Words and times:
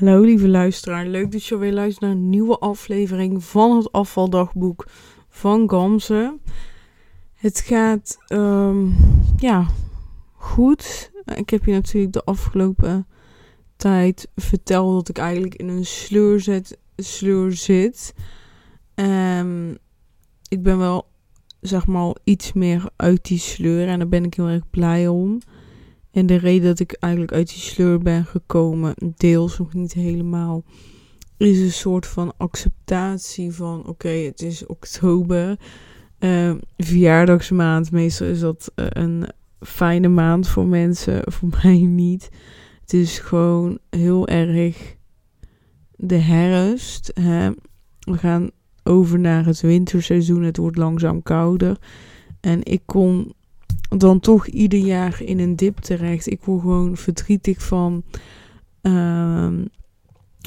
Hallo 0.00 0.20
lieve 0.20 0.48
luisteraar, 0.48 1.06
leuk 1.06 1.32
dat 1.32 1.44
je 1.44 1.58
weer 1.58 1.72
luistert 1.72 2.00
naar 2.00 2.10
een 2.10 2.28
nieuwe 2.28 2.58
aflevering 2.58 3.44
van 3.44 3.76
het 3.76 3.92
afvaldagboek 3.92 4.86
van 5.28 5.70
Gamze. 5.70 6.38
Het 7.34 7.60
gaat, 7.60 8.18
ehm, 8.26 8.86
ja, 9.36 9.66
goed. 10.32 11.10
Ik 11.34 11.50
heb 11.50 11.64
je 11.64 11.72
natuurlijk 11.72 12.12
de 12.12 12.24
afgelopen 12.24 13.06
tijd 13.76 14.28
verteld 14.36 14.94
dat 14.94 15.08
ik 15.08 15.18
eigenlijk 15.18 15.54
in 15.54 15.68
een 15.68 15.86
sleur, 15.86 16.40
zet, 16.40 16.78
sleur 16.96 17.52
zit. 17.52 18.14
Um, 18.94 19.78
ik 20.48 20.62
ben 20.62 20.78
wel, 20.78 21.06
zeg 21.60 21.86
maar, 21.86 22.14
iets 22.24 22.52
meer 22.52 22.90
uit 22.96 23.24
die 23.24 23.38
sleur 23.38 23.88
en 23.88 23.98
daar 23.98 24.08
ben 24.08 24.24
ik 24.24 24.34
heel 24.34 24.48
erg 24.48 24.70
blij 24.70 25.08
om. 25.08 25.40
En 26.10 26.26
de 26.26 26.36
reden 26.36 26.68
dat 26.68 26.80
ik 26.80 26.92
eigenlijk 26.92 27.32
uit 27.32 27.48
die 27.48 27.58
sleur 27.58 27.98
ben 27.98 28.24
gekomen, 28.24 28.94
deels 29.16 29.58
nog 29.58 29.74
niet 29.74 29.92
helemaal, 29.92 30.64
is 31.36 31.58
een 31.58 31.72
soort 31.72 32.06
van 32.06 32.32
acceptatie 32.36 33.52
van: 33.52 33.86
oké, 33.86 34.08
het 34.08 34.42
is 34.42 34.66
oktober, 34.66 35.58
uh, 36.18 36.54
verjaardagsmaand. 36.76 37.90
Meestal 37.90 38.26
is 38.26 38.40
dat 38.40 38.72
uh, 38.76 38.86
een 38.88 39.28
fijne 39.60 40.08
maand 40.08 40.48
voor 40.48 40.66
mensen, 40.66 41.22
voor 41.32 41.48
mij 41.62 41.78
niet. 41.78 42.30
Het 42.80 42.92
is 42.92 43.18
gewoon 43.18 43.78
heel 43.90 44.28
erg 44.28 44.96
de 45.96 46.16
herfst. 46.16 47.10
Hè? 47.20 47.50
We 48.00 48.18
gaan 48.18 48.50
over 48.82 49.18
naar 49.18 49.46
het 49.46 49.60
winterseizoen. 49.60 50.42
Het 50.42 50.56
wordt 50.56 50.76
langzaam 50.76 51.22
kouder. 51.22 51.76
En 52.40 52.64
ik 52.64 52.82
kom 52.84 53.32
dan 53.96 54.20
toch 54.20 54.46
ieder 54.46 54.78
jaar 54.78 55.22
in 55.22 55.38
een 55.38 55.56
dip 55.56 55.78
terecht. 55.78 56.30
Ik 56.30 56.44
word 56.44 56.60
gewoon 56.60 56.96
verdrietig 56.96 57.62
van 57.62 58.02
uh, 58.82 59.48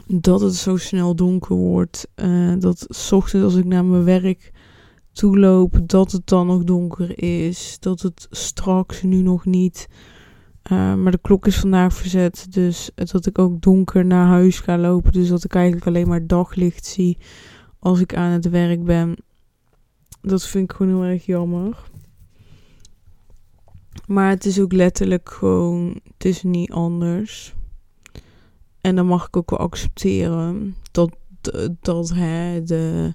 dat 0.07 0.41
het 0.41 0.55
zo 0.55 0.77
snel 0.77 1.15
donker 1.15 1.55
wordt. 1.55 2.07
Uh, 2.15 2.53
dat 2.59 2.85
s 2.89 3.11
ochtends 3.11 3.45
als 3.45 3.55
ik 3.55 3.65
naar 3.65 3.85
mijn 3.85 4.03
werk 4.03 4.51
toe 5.11 5.39
loop, 5.39 5.79
dat 5.83 6.11
het 6.11 6.27
dan 6.27 6.47
nog 6.47 6.63
donker 6.63 7.23
is. 7.23 7.77
Dat 7.79 8.01
het 8.01 8.27
straks 8.29 9.01
nu 9.01 9.21
nog 9.21 9.45
niet. 9.45 9.87
Uh, 10.71 10.95
maar 10.95 11.11
de 11.11 11.19
klok 11.21 11.47
is 11.47 11.59
vandaag 11.59 11.93
verzet. 11.93 12.47
Dus 12.49 12.89
dat 12.95 13.25
ik 13.25 13.39
ook 13.39 13.61
donker 13.61 14.05
naar 14.05 14.27
huis 14.27 14.59
ga 14.59 14.77
lopen. 14.77 15.11
Dus 15.11 15.27
dat 15.27 15.43
ik 15.43 15.55
eigenlijk 15.55 15.87
alleen 15.87 16.07
maar 16.07 16.27
daglicht 16.27 16.85
zie 16.85 17.17
als 17.79 17.99
ik 17.99 18.15
aan 18.15 18.31
het 18.31 18.49
werk 18.49 18.83
ben. 18.83 19.15
Dat 20.21 20.47
vind 20.47 20.71
ik 20.71 20.75
gewoon 20.75 20.93
heel 20.93 21.11
erg 21.11 21.25
jammer. 21.25 21.91
Maar 24.07 24.29
het 24.29 24.45
is 24.45 24.59
ook 24.59 24.73
letterlijk 24.73 25.29
gewoon, 25.29 25.99
het 26.17 26.25
is 26.25 26.43
niet 26.43 26.71
anders. 26.71 27.55
En 28.81 28.95
dan 28.95 29.05
mag 29.05 29.27
ik 29.27 29.37
ook 29.37 29.49
wel 29.49 29.59
accepteren 29.59 30.75
dat, 30.91 31.15
dat, 31.79 32.09
hè, 32.09 32.63
de, 32.63 33.13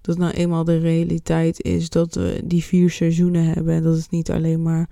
dat 0.00 0.18
nou 0.18 0.32
eenmaal 0.32 0.64
de 0.64 0.78
realiteit 0.78 1.62
is 1.62 1.90
dat 1.90 2.14
we 2.14 2.42
die 2.44 2.64
vier 2.64 2.90
seizoenen 2.90 3.44
hebben. 3.44 3.74
En 3.74 3.82
dat 3.82 3.96
het 3.96 4.10
niet 4.10 4.30
alleen 4.30 4.62
maar 4.62 4.88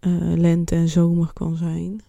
uh, 0.00 0.32
lente 0.36 0.74
en 0.74 0.88
zomer 0.88 1.32
kan 1.32 1.56
zijn. 1.56 2.02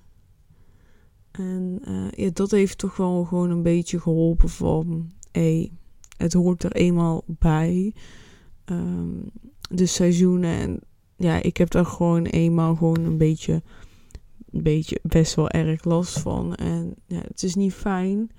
En 1.32 1.82
uh, 1.88 2.12
ja, 2.12 2.30
dat 2.34 2.52
heeft 2.52 2.78
toch 2.78 2.98
wel 2.98 3.23
gewoon 3.23 3.50
een 3.50 3.64
beetje 3.64 4.00
geholpen 4.00 4.50
van, 4.50 5.12
hé, 5.32 5.42
hey, 5.42 5.72
het 6.18 6.34
hoort 6.34 6.64
er 6.64 6.72
eenmaal 6.72 7.23
bij. 7.26 7.94
Um, 8.66 9.32
de 9.70 9.86
seizoenen 9.86 10.60
en 10.60 10.80
ja, 11.22 11.41
ik 11.41 11.58
heb 11.58 11.69
daar 11.69 11.86
gewoon 11.86 12.25
eenmaal 12.25 12.75
gewoon 12.75 13.00
een 13.00 13.17
beetje, 13.17 13.61
een 14.52 14.64
beetje 14.64 15.00
best 15.03 15.36
wel 15.36 15.50
erg 15.50 15.83
last 15.83 16.19
van. 16.19 16.55
En 16.55 16.95
ja, 17.05 17.22
het 17.27 17.44
is 17.44 17.55
niet 17.55 17.73
fijn. 17.73 18.31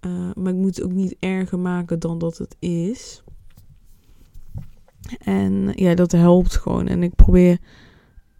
Uh, 0.00 0.30
maar 0.34 0.52
ik 0.52 0.58
moet 0.58 0.76
het 0.76 0.84
ook 0.84 0.92
niet 0.92 1.16
erger 1.18 1.58
maken 1.58 1.98
dan 1.98 2.18
dat 2.18 2.38
het 2.38 2.56
is. 2.58 3.22
En 5.18 5.72
ja, 5.74 5.94
dat 5.94 6.12
helpt 6.12 6.56
gewoon. 6.56 6.86
En 6.86 7.02
ik 7.02 7.14
probeer 7.14 7.58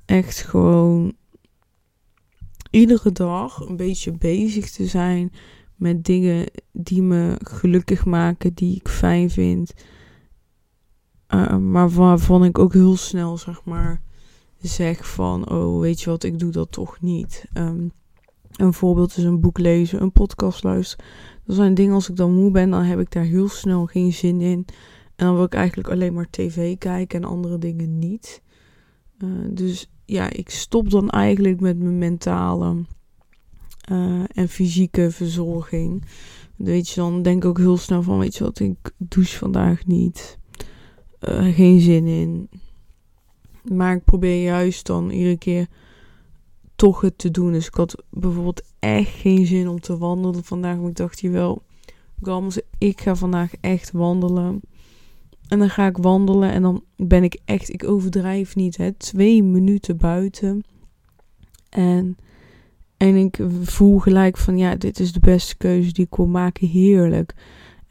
echt 0.04 0.40
gewoon 0.40 1.14
iedere 2.70 3.12
dag 3.12 3.60
een 3.60 3.76
beetje 3.76 4.12
bezig 4.12 4.70
te 4.70 4.86
zijn 4.86 5.32
met 5.76 6.04
dingen 6.04 6.46
die 6.72 7.02
me 7.02 7.36
gelukkig 7.42 8.04
maken, 8.04 8.54
die 8.54 8.76
ik 8.76 8.88
fijn 8.88 9.30
vind. 9.30 9.74
Uh, 11.34 11.56
maar 11.56 11.90
waarvan 11.90 12.44
ik 12.44 12.58
ook 12.58 12.72
heel 12.72 12.96
snel, 12.96 13.38
zeg 13.38 13.64
maar, 13.64 14.00
zeg 14.60 15.12
van, 15.12 15.50
oh, 15.50 15.80
weet 15.80 16.00
je 16.00 16.10
wat, 16.10 16.22
ik 16.24 16.38
doe 16.38 16.50
dat 16.50 16.72
toch 16.72 17.00
niet. 17.00 17.44
Um, 17.54 17.92
een 18.56 18.72
voorbeeld 18.72 19.16
is 19.16 19.24
een 19.24 19.40
boek 19.40 19.58
lezen, 19.58 20.02
een 20.02 20.12
podcast 20.12 20.62
luisteren. 20.62 21.04
Dat 21.44 21.56
zijn 21.56 21.74
dingen, 21.74 21.94
als 21.94 22.08
ik 22.08 22.16
dan 22.16 22.34
moe 22.34 22.50
ben, 22.50 22.70
dan 22.70 22.82
heb 22.82 23.00
ik 23.00 23.12
daar 23.12 23.24
heel 23.24 23.48
snel 23.48 23.86
geen 23.86 24.12
zin 24.12 24.40
in. 24.40 24.64
En 25.16 25.26
dan 25.26 25.34
wil 25.34 25.44
ik 25.44 25.54
eigenlijk 25.54 25.88
alleen 25.88 26.12
maar 26.12 26.30
tv 26.30 26.78
kijken 26.78 27.22
en 27.22 27.28
andere 27.28 27.58
dingen 27.58 27.98
niet. 27.98 28.42
Uh, 29.18 29.30
dus 29.50 29.90
ja, 30.04 30.30
ik 30.30 30.50
stop 30.50 30.90
dan 30.90 31.10
eigenlijk 31.10 31.60
met 31.60 31.78
mijn 31.78 31.98
mentale 31.98 32.84
uh, 33.90 34.22
en 34.32 34.48
fysieke 34.48 35.10
verzorging. 35.10 36.04
Weet 36.56 36.88
je, 36.88 37.00
dan 37.00 37.22
denk 37.22 37.42
ik 37.42 37.48
ook 37.48 37.58
heel 37.58 37.76
snel 37.76 38.02
van, 38.02 38.18
weet 38.18 38.36
je 38.36 38.44
wat, 38.44 38.58
ik 38.58 38.92
douche 38.98 39.38
vandaag 39.38 39.86
niet. 39.86 40.38
Uh, 41.28 41.54
geen 41.54 41.80
zin 41.80 42.06
in. 42.06 42.48
Maar 43.62 43.96
ik 43.96 44.04
probeer 44.04 44.42
juist 44.42 44.86
dan 44.86 45.10
iedere 45.10 45.38
keer 45.38 45.66
toch 46.76 47.00
het 47.00 47.18
te 47.18 47.30
doen. 47.30 47.52
Dus 47.52 47.66
ik 47.66 47.74
had 47.74 48.02
bijvoorbeeld 48.10 48.62
echt 48.78 49.10
geen 49.10 49.46
zin 49.46 49.68
om 49.68 49.80
te 49.80 49.98
wandelen 49.98 50.44
vandaag. 50.44 50.76
Maar 50.76 50.90
ik 50.90 50.96
dacht 50.96 51.20
hier 51.20 51.32
wel, 51.32 51.62
ik 52.78 53.00
ga 53.00 53.14
vandaag 53.14 53.52
echt 53.60 53.92
wandelen. 53.92 54.60
En 55.48 55.58
dan 55.58 55.70
ga 55.70 55.86
ik 55.86 55.96
wandelen 55.96 56.50
en 56.50 56.62
dan 56.62 56.84
ben 56.96 57.24
ik 57.24 57.40
echt, 57.44 57.72
ik 57.72 57.84
overdrijf 57.84 58.56
niet, 58.56 58.76
hè, 58.76 58.92
twee 58.92 59.42
minuten 59.42 59.96
buiten. 59.96 60.62
En, 61.68 62.16
en 62.96 63.16
ik 63.16 63.38
voel 63.62 63.98
gelijk 63.98 64.36
van, 64.36 64.58
ja, 64.58 64.74
dit 64.74 65.00
is 65.00 65.12
de 65.12 65.20
beste 65.20 65.56
keuze 65.56 65.92
die 65.92 66.04
ik 66.04 66.16
wil 66.16 66.26
maken. 66.26 66.68
Heerlijk. 66.68 67.34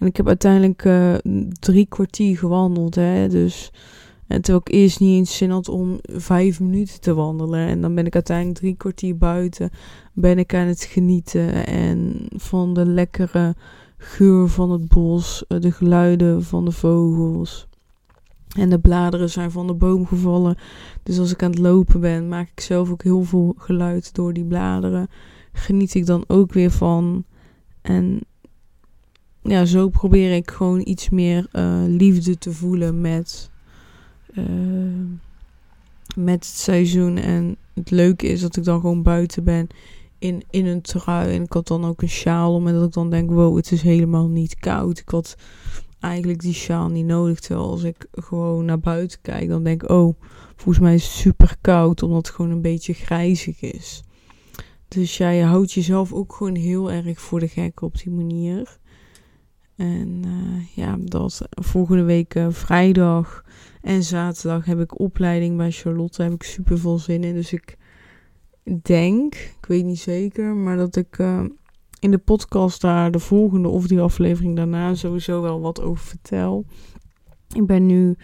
En 0.03 0.09
ik 0.09 0.17
heb 0.17 0.27
uiteindelijk 0.27 0.85
uh, 0.85 1.13
drie 1.59 1.85
kwartier 1.85 2.37
gewandeld, 2.37 2.95
hè. 2.95 3.27
Dus, 3.27 3.71
en 4.27 4.41
terwijl 4.41 4.63
ik 4.65 4.73
eerst 4.73 4.99
niet 4.99 5.17
eens 5.17 5.37
zin 5.37 5.49
had 5.49 5.69
om 5.69 5.99
vijf 6.01 6.59
minuten 6.59 7.01
te 7.01 7.13
wandelen. 7.13 7.67
En 7.67 7.81
dan 7.81 7.95
ben 7.95 8.05
ik 8.05 8.13
uiteindelijk 8.13 8.57
drie 8.57 8.75
kwartier 8.75 9.17
buiten. 9.17 9.69
Ben 10.13 10.39
ik 10.39 10.53
aan 10.53 10.67
het 10.67 10.83
genieten 10.83 11.65
en 11.65 12.25
van 12.35 12.73
de 12.73 12.85
lekkere 12.85 13.55
geur 13.97 14.47
van 14.47 14.71
het 14.71 14.87
bos, 14.87 15.45
de 15.47 15.71
geluiden 15.71 16.43
van 16.43 16.65
de 16.65 16.71
vogels. 16.71 17.67
En 18.57 18.69
de 18.69 18.79
bladeren 18.79 19.29
zijn 19.29 19.51
van 19.51 19.67
de 19.67 19.73
boom 19.73 20.05
gevallen. 20.05 20.57
Dus 21.03 21.19
als 21.19 21.31
ik 21.31 21.43
aan 21.43 21.51
het 21.51 21.59
lopen 21.59 21.99
ben, 21.99 22.27
maak 22.27 22.49
ik 22.49 22.59
zelf 22.59 22.91
ook 22.91 23.03
heel 23.03 23.23
veel 23.23 23.53
geluid 23.57 24.13
door 24.13 24.33
die 24.33 24.45
bladeren. 24.45 25.07
Geniet 25.53 25.93
ik 25.93 26.05
dan 26.05 26.23
ook 26.27 26.53
weer 26.53 26.71
van. 26.71 27.25
En 27.81 28.21
ja, 29.43 29.65
zo 29.65 29.89
probeer 29.89 30.35
ik 30.35 30.51
gewoon 30.51 30.81
iets 30.83 31.09
meer 31.09 31.47
uh, 31.53 31.83
liefde 31.87 32.37
te 32.37 32.51
voelen 32.51 33.01
met, 33.01 33.49
uh, 34.33 34.45
met 36.15 36.33
het 36.33 36.45
seizoen. 36.45 37.17
En 37.17 37.55
het 37.73 37.91
leuke 37.91 38.27
is 38.27 38.41
dat 38.41 38.55
ik 38.55 38.63
dan 38.63 38.79
gewoon 38.79 39.03
buiten 39.03 39.43
ben 39.43 39.67
in, 40.19 40.43
in 40.49 40.65
een 40.65 40.81
trui. 40.81 41.35
En 41.35 41.43
ik 41.43 41.53
had 41.53 41.67
dan 41.67 41.85
ook 41.85 42.01
een 42.01 42.09
sjaal 42.09 42.53
om. 42.53 42.67
En 42.67 42.73
dat 42.73 42.85
ik 42.85 42.93
dan 42.93 43.09
denk, 43.09 43.31
wow, 43.31 43.55
het 43.55 43.71
is 43.71 43.81
helemaal 43.81 44.27
niet 44.27 44.55
koud. 44.55 44.99
Ik 44.99 45.09
had 45.09 45.35
eigenlijk 45.99 46.39
die 46.39 46.53
sjaal 46.53 46.89
niet 46.89 47.05
nodig. 47.05 47.39
Terwijl 47.39 47.69
als 47.69 47.83
ik 47.83 48.07
gewoon 48.11 48.65
naar 48.65 48.79
buiten 48.79 49.21
kijk, 49.21 49.47
dan 49.47 49.63
denk 49.63 49.83
ik, 49.83 49.89
oh, 49.89 50.19
volgens 50.55 50.79
mij 50.83 50.93
is 50.93 51.03
het 51.03 51.13
super 51.13 51.55
koud. 51.61 52.03
Omdat 52.03 52.27
het 52.27 52.35
gewoon 52.35 52.51
een 52.51 52.61
beetje 52.61 52.93
grijzig 52.93 53.61
is. 53.61 54.03
Dus 54.87 55.17
ja, 55.17 55.29
je 55.29 55.43
houdt 55.43 55.71
jezelf 55.71 56.13
ook 56.13 56.33
gewoon 56.33 56.55
heel 56.55 56.91
erg 56.91 57.21
voor 57.21 57.39
de 57.39 57.47
gek 57.47 57.81
op 57.81 57.97
die 57.97 58.11
manier. 58.11 58.81
En 59.75 60.21
uh, 60.25 60.75
ja, 60.75 60.97
dat 60.99 61.41
volgende 61.49 62.03
week 62.03 62.35
uh, 62.35 62.47
vrijdag 62.49 63.43
en 63.81 64.03
zaterdag 64.03 64.65
heb 64.65 64.79
ik 64.79 64.99
opleiding 64.99 65.57
bij 65.57 65.71
Charlotte. 65.71 66.17
Daar 66.17 66.29
heb 66.29 66.35
ik 66.35 66.43
super 66.43 66.79
veel 66.79 66.97
zin 66.97 67.23
in. 67.23 67.33
Dus 67.33 67.53
ik 67.53 67.77
denk, 68.81 69.35
ik 69.35 69.65
weet 69.67 69.85
niet 69.85 69.99
zeker, 69.99 70.55
maar 70.55 70.77
dat 70.77 70.95
ik 70.95 71.17
uh, 71.17 71.43
in 71.99 72.11
de 72.11 72.17
podcast 72.17 72.81
daar 72.81 73.11
de 73.11 73.19
volgende 73.19 73.67
of 73.67 73.87
die 73.87 74.01
aflevering 74.01 74.55
daarna 74.55 74.93
sowieso 74.93 75.41
wel 75.41 75.61
wat 75.61 75.81
over 75.81 76.05
vertel. 76.05 76.65
Ik 77.55 77.65
ben 77.65 77.85
nu 77.85 78.15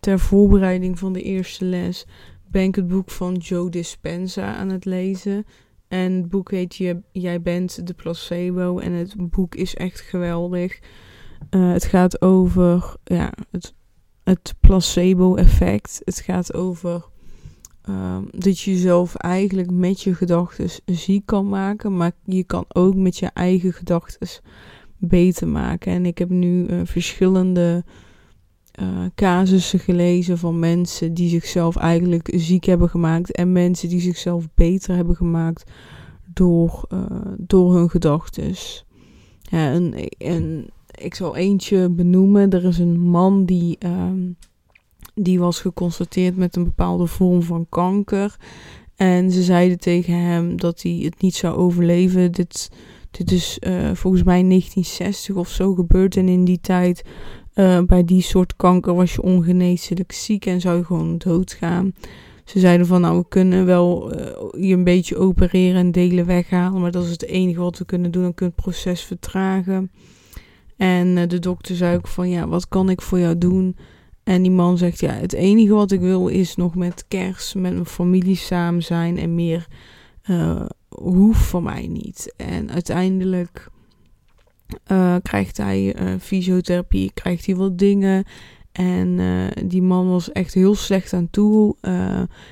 ter 0.00 0.18
voorbereiding 0.18 0.98
van 0.98 1.12
de 1.12 1.22
eerste 1.22 1.64
les 1.64 2.06
ben 2.54 2.74
het 2.74 2.88
boek 2.88 3.10
van 3.10 3.34
Joe 3.34 3.70
Dispenza 3.70 4.54
aan 4.54 4.68
het 4.68 4.84
lezen. 4.84 5.46
En 5.94 6.12
het 6.12 6.28
boek 6.28 6.50
heet 6.50 6.76
je, 6.76 7.02
Jij 7.12 7.42
bent 7.42 7.86
de 7.86 7.94
placebo. 7.94 8.78
En 8.78 8.92
het 8.92 9.14
boek 9.30 9.54
is 9.54 9.74
echt 9.74 10.00
geweldig. 10.00 10.78
Uh, 11.50 11.72
het 11.72 11.84
gaat 11.84 12.22
over 12.22 12.96
ja, 13.04 13.32
het, 13.50 13.74
het 14.24 14.54
placebo-effect. 14.60 16.00
Het 16.04 16.20
gaat 16.20 16.54
over 16.54 17.04
ehm, 17.82 18.22
dat 18.30 18.60
je 18.60 18.70
jezelf 18.70 19.14
eigenlijk 19.14 19.70
met 19.70 20.02
je 20.02 20.14
gedachten 20.14 20.68
ziek 20.84 21.26
kan 21.26 21.48
maken, 21.48 21.96
maar 21.96 22.12
je 22.24 22.44
kan 22.44 22.64
ook 22.68 22.94
met 22.94 23.18
je 23.18 23.30
eigen 23.34 23.72
gedachten 23.72 24.28
beter 24.96 25.48
maken. 25.48 25.92
En 25.92 26.06
ik 26.06 26.18
heb 26.18 26.28
nu 26.28 26.66
uh, 26.66 26.80
verschillende 26.84 27.84
uh, 28.80 29.04
casussen 29.14 29.78
gelezen 29.78 30.38
van 30.38 30.58
mensen 30.58 31.14
die 31.14 31.28
zichzelf 31.28 31.76
eigenlijk 31.76 32.32
ziek 32.34 32.64
hebben 32.64 32.88
gemaakt 32.88 33.32
en 33.32 33.52
mensen 33.52 33.88
die 33.88 34.00
zichzelf 34.00 34.48
beter 34.54 34.94
hebben 34.94 35.16
gemaakt 35.16 35.70
door, 36.32 36.84
uh, 36.92 37.00
door 37.38 37.74
hun 37.74 37.90
gedachten. 37.90 38.54
Ja, 39.40 39.70
en, 39.70 39.94
en 40.18 40.66
ik 40.90 41.14
zal 41.14 41.36
eentje 41.36 41.88
benoemen. 41.88 42.50
Er 42.50 42.64
is 42.64 42.78
een 42.78 43.00
man 43.00 43.44
die, 43.44 43.78
um, 43.86 44.36
die 45.14 45.38
was 45.38 45.60
geconstateerd 45.60 46.36
met 46.36 46.56
een 46.56 46.64
bepaalde 46.64 47.06
vorm 47.06 47.42
van 47.42 47.66
kanker. 47.68 48.36
En 48.96 49.30
ze 49.30 49.42
zeiden 49.42 49.78
tegen 49.78 50.14
hem 50.14 50.56
dat 50.56 50.82
hij 50.82 51.00
het 51.02 51.20
niet 51.20 51.34
zou 51.34 51.56
overleven. 51.56 52.32
Dit, 52.32 52.70
dit 53.10 53.32
is 53.32 53.58
uh, 53.60 53.94
volgens 53.94 54.22
mij 54.22 54.42
1960 54.42 55.34
of 55.34 55.48
zo 55.48 55.74
gebeurd. 55.74 56.16
En 56.16 56.28
in 56.28 56.44
die 56.44 56.60
tijd, 56.60 57.02
uh, 57.54 57.80
bij 57.82 58.04
die 58.04 58.22
soort 58.22 58.56
kanker, 58.56 58.94
was 58.94 59.12
je 59.12 59.22
ongeneeslijk 59.22 60.12
ziek 60.12 60.46
en 60.46 60.60
zou 60.60 60.76
je 60.76 60.84
gewoon 60.84 61.18
doodgaan. 61.18 61.94
Ze 62.44 62.58
zeiden 62.58 62.86
van 62.86 63.00
nou, 63.00 63.18
we 63.18 63.28
kunnen 63.28 63.66
wel 63.66 64.18
uh, 64.18 64.26
je 64.68 64.74
een 64.74 64.84
beetje 64.84 65.16
opereren 65.16 65.80
en 65.80 65.92
delen 65.92 66.26
weghalen. 66.26 66.80
Maar 66.80 66.90
dat 66.90 67.04
is 67.04 67.10
het 67.10 67.24
enige 67.24 67.60
wat 67.60 67.78
we 67.78 67.84
kunnen 67.84 68.10
doen. 68.10 68.22
Dan 68.22 68.34
kun 68.34 68.46
je 68.46 68.52
het 68.56 68.62
proces 68.62 69.02
vertragen. 69.02 69.90
En 70.76 71.16
uh, 71.16 71.22
de 71.26 71.38
dokter 71.38 71.76
zei 71.76 71.96
ook 71.96 72.08
van 72.08 72.28
ja, 72.28 72.48
wat 72.48 72.68
kan 72.68 72.90
ik 72.90 73.00
voor 73.00 73.18
jou 73.18 73.38
doen? 73.38 73.76
En 74.24 74.42
die 74.42 74.50
man 74.50 74.78
zegt 74.78 75.00
ja, 75.00 75.12
het 75.12 75.32
enige 75.32 75.74
wat 75.74 75.92
ik 75.92 76.00
wil 76.00 76.28
is 76.28 76.56
nog 76.56 76.74
met 76.74 77.04
kerst 77.08 77.54
met 77.54 77.72
mijn 77.72 77.86
familie 77.86 78.36
samen 78.36 78.82
zijn. 78.82 79.18
En 79.18 79.34
meer 79.34 79.66
hoeft 80.88 81.40
voor 81.40 81.62
mij 81.62 81.86
niet. 81.86 82.34
En 82.36 82.70
uiteindelijk 82.70 83.68
krijgt 85.22 85.56
hij 85.56 85.94
fysiotherapie, 86.20 87.10
krijgt 87.14 87.46
hij 87.46 87.56
wat 87.56 87.78
dingen. 87.78 88.24
En 88.72 89.08
uh, 89.08 89.46
die 89.66 89.82
man 89.82 90.08
was 90.08 90.32
echt 90.32 90.54
heel 90.54 90.74
slecht 90.74 91.12
aan 91.12 91.30
toe. 91.30 91.76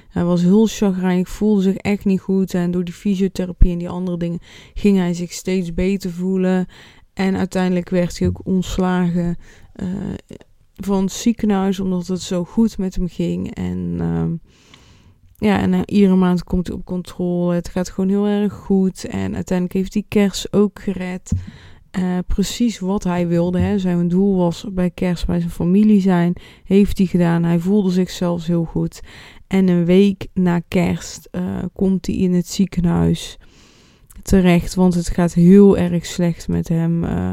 Hij 0.09 0.25
was 0.25 0.43
heel 0.43 0.67
chagrijnig, 0.67 1.29
voelde 1.29 1.63
zich 1.63 1.77
echt 1.77 2.05
niet 2.05 2.21
goed. 2.21 2.55
En 2.55 2.71
door 2.71 2.85
die 2.85 2.95
fysiotherapie 2.95 3.73
en 3.73 3.79
die 3.79 3.89
andere 3.89 4.17
dingen 4.17 4.39
ging 4.75 4.97
hij 4.97 5.15
zich 5.15 5.33
steeds 5.33 5.75
beter 5.75 6.11
voelen. 6.11 6.67
En 7.15 7.37
uiteindelijk 7.37 7.89
werd 7.89 8.19
hij 8.19 8.29
ook 8.29 8.47
ontslagen 8.47 9.37
van 10.75 11.03
het 11.03 11.13
ziekenhuis, 11.13 11.81
omdat 11.81 12.07
het 12.07 12.21
zo 12.21 12.45
goed 12.45 12.79
met 12.79 12.95
hem 12.95 13.09
ging. 13.09 13.55
En 13.55 14.01
ja, 15.37 15.61
en 15.61 15.91
iedere 15.91 16.17
maand 16.17 16.45
komt 16.45 16.67
hij 16.67 16.77
op 16.77 16.85
controle. 16.85 17.55
Het 17.55 17.69
gaat 17.69 17.91
gewoon 17.91 18.11
heel 18.11 18.27
erg 18.27 18.53
goed. 18.53 19.05
En 19.05 19.35
uiteindelijk 19.35 19.79
heeft 19.79 19.95
hij 19.95 20.05
kerst 20.09 20.53
ook 20.53 20.81
gered. 20.83 21.33
Uh, 21.99 22.19
precies 22.27 22.79
wat 22.79 23.05
hij 23.05 23.29
wilde. 23.29 23.59
Hè. 23.59 23.79
Zijn 23.79 24.09
doel 24.09 24.37
was 24.37 24.67
bij 24.73 24.91
kerst 24.91 25.27
bij 25.27 25.39
zijn 25.39 25.51
familie 25.51 26.01
zijn. 26.01 26.33
Heeft 26.65 26.99
hij 26.99 27.07
gedaan. 27.07 27.45
Hij 27.45 27.59
voelde 27.59 27.91
zich 27.91 28.11
zelfs 28.11 28.47
heel 28.47 28.65
goed. 28.65 29.01
En 29.47 29.69
een 29.69 29.85
week 29.85 30.27
na 30.35 30.61
kerst 30.69 31.29
uh, 31.33 31.43
komt 31.73 32.07
hij 32.07 32.17
in 32.17 32.35
het 32.35 32.47
ziekenhuis 32.47 33.39
terecht. 34.23 34.75
Want 34.75 34.95
het 34.95 35.09
gaat 35.09 35.35
heel 35.35 35.79
erg 35.79 36.07
slecht 36.07 36.49
met 36.49 36.69
hem. 36.69 37.05
Uh, 37.05 37.33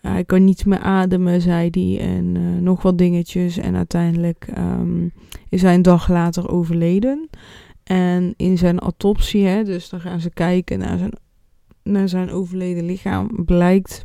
hij 0.00 0.24
kan 0.24 0.44
niet 0.44 0.66
meer 0.66 0.78
ademen, 0.78 1.40
zei 1.40 1.68
hij. 1.70 2.00
En 2.00 2.62
nog 2.62 2.82
wat 2.82 2.98
dingetjes. 2.98 3.56
En 3.56 3.76
uiteindelijk 3.76 4.46
um, 4.58 5.12
is 5.48 5.62
hij 5.62 5.74
een 5.74 5.82
dag 5.82 6.08
later 6.08 6.48
overleden. 6.48 7.28
En 7.84 8.34
in 8.36 8.58
zijn 8.58 8.78
autopsie, 8.78 9.46
hè, 9.46 9.64
dus 9.64 9.88
dan 9.88 10.00
gaan 10.00 10.20
ze 10.20 10.30
kijken 10.30 10.78
naar 10.78 10.98
zijn 10.98 11.12
naar 11.84 12.08
zijn 12.08 12.30
overleden 12.30 12.84
lichaam 12.84 13.44
blijkt 13.44 14.02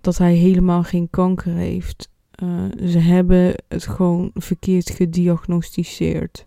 dat 0.00 0.18
hij 0.18 0.34
helemaal 0.34 0.82
geen 0.82 1.10
kanker 1.10 1.52
heeft. 1.52 2.08
Uh, 2.42 2.88
ze 2.88 2.98
hebben 2.98 3.54
het 3.68 3.86
gewoon 3.86 4.30
verkeerd 4.34 4.90
gediagnosticeerd. 4.90 6.46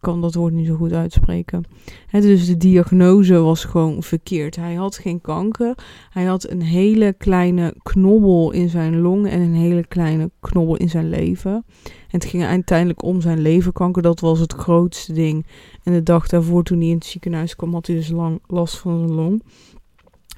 Kan 0.00 0.20
dat 0.20 0.34
woord 0.34 0.52
niet 0.52 0.66
zo 0.66 0.74
goed 0.74 0.92
uitspreken. 0.92 1.64
Dus 2.10 2.46
de 2.46 2.56
diagnose 2.56 3.38
was 3.38 3.64
gewoon 3.64 4.02
verkeerd. 4.02 4.56
Hij 4.56 4.74
had 4.74 4.96
geen 4.96 5.20
kanker. 5.20 5.74
Hij 6.10 6.24
had 6.24 6.50
een 6.50 6.62
hele 6.62 7.12
kleine 7.12 7.74
knobbel 7.82 8.50
in 8.50 8.68
zijn 8.68 9.00
long 9.00 9.26
en 9.28 9.40
een 9.40 9.54
hele 9.54 9.86
kleine 9.86 10.30
knobbel 10.40 10.76
in 10.76 10.88
zijn 10.88 11.08
lever. 11.08 11.52
En 11.84 12.20
het 12.20 12.24
ging 12.24 12.44
uiteindelijk 12.44 13.02
om 13.02 13.20
zijn 13.20 13.40
leverkanker. 13.40 14.02
Dat 14.02 14.20
was 14.20 14.38
het 14.38 14.52
grootste 14.52 15.12
ding. 15.12 15.46
En 15.82 15.92
de 15.92 16.02
dag 16.02 16.26
daarvoor, 16.26 16.62
toen 16.62 16.78
hij 16.78 16.88
in 16.88 16.94
het 16.94 17.06
ziekenhuis 17.06 17.56
kwam, 17.56 17.72
had 17.72 17.86
hij 17.86 17.96
dus 17.96 18.08
lang 18.08 18.40
last 18.46 18.78
van 18.78 18.98
zijn 18.98 19.14
long. 19.14 19.42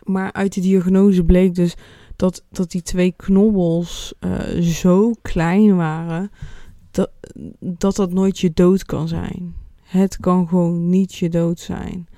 Maar 0.06 0.32
uit 0.32 0.54
de 0.54 0.60
diagnose 0.60 1.24
bleek 1.24 1.54
dus 1.54 1.74
dat, 2.16 2.44
dat 2.50 2.70
die 2.70 2.82
twee 2.82 3.14
knobbels 3.16 4.14
uh, 4.20 4.60
zo 4.62 5.12
klein 5.22 5.76
waren 5.76 6.30
dat, 6.90 7.10
dat 7.60 7.96
dat 7.96 8.12
nooit 8.12 8.38
je 8.38 8.52
dood 8.52 8.84
kan 8.84 9.08
zijn. 9.08 9.54
Het 9.82 10.16
kan 10.16 10.48
gewoon 10.48 10.88
niet 10.88 11.14
je 11.14 11.28
dood 11.28 11.60
zijn. 11.60 12.08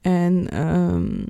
En, 0.00 0.60
um, 0.68 1.24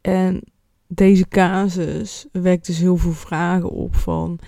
en 0.00 0.42
deze 0.86 1.28
casus 1.28 2.26
wekt 2.32 2.66
dus 2.66 2.78
heel 2.78 2.96
veel 2.96 3.12
vragen 3.12 3.70
op 3.70 3.96
van 3.96 4.38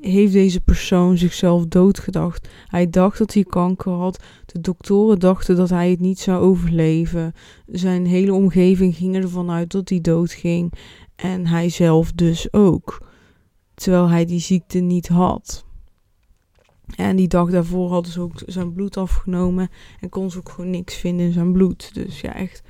heeft 0.00 0.32
deze 0.32 0.60
persoon 0.60 1.18
zichzelf 1.18 1.66
doodgedacht? 1.66 2.48
Hij 2.66 2.90
dacht 2.90 3.18
dat 3.18 3.34
hij 3.34 3.44
kanker 3.44 3.92
had. 3.92 4.24
De 4.46 4.60
doktoren 4.60 5.18
dachten 5.18 5.56
dat 5.56 5.70
hij 5.70 5.90
het 5.90 6.00
niet 6.00 6.18
zou 6.18 6.42
overleven. 6.42 7.32
Zijn 7.66 8.06
hele 8.06 8.32
omgeving 8.32 8.96
ging 8.96 9.14
ervan 9.14 9.50
uit 9.50 9.70
dat 9.70 9.88
hij 9.88 10.00
doodging. 10.00 10.72
En 11.16 11.46
hij 11.46 11.68
zelf 11.68 12.12
dus 12.12 12.52
ook. 12.52 13.06
Terwijl 13.74 14.08
hij 14.08 14.24
die 14.24 14.40
ziekte 14.40 14.78
niet 14.78 15.08
had. 15.08 15.64
En 16.96 17.16
die 17.16 17.28
dag 17.28 17.50
daarvoor 17.50 17.90
hadden 17.90 18.12
ze 18.12 18.20
ook 18.20 18.42
zijn 18.46 18.72
bloed 18.72 18.96
afgenomen. 18.96 19.68
En 20.00 20.08
kon 20.08 20.30
ze 20.30 20.38
ook 20.38 20.48
gewoon 20.48 20.70
niks 20.70 20.94
vinden 20.94 21.26
in 21.26 21.32
zijn 21.32 21.52
bloed. 21.52 21.94
Dus 21.94 22.20
ja, 22.20 22.34
echt 22.34 22.62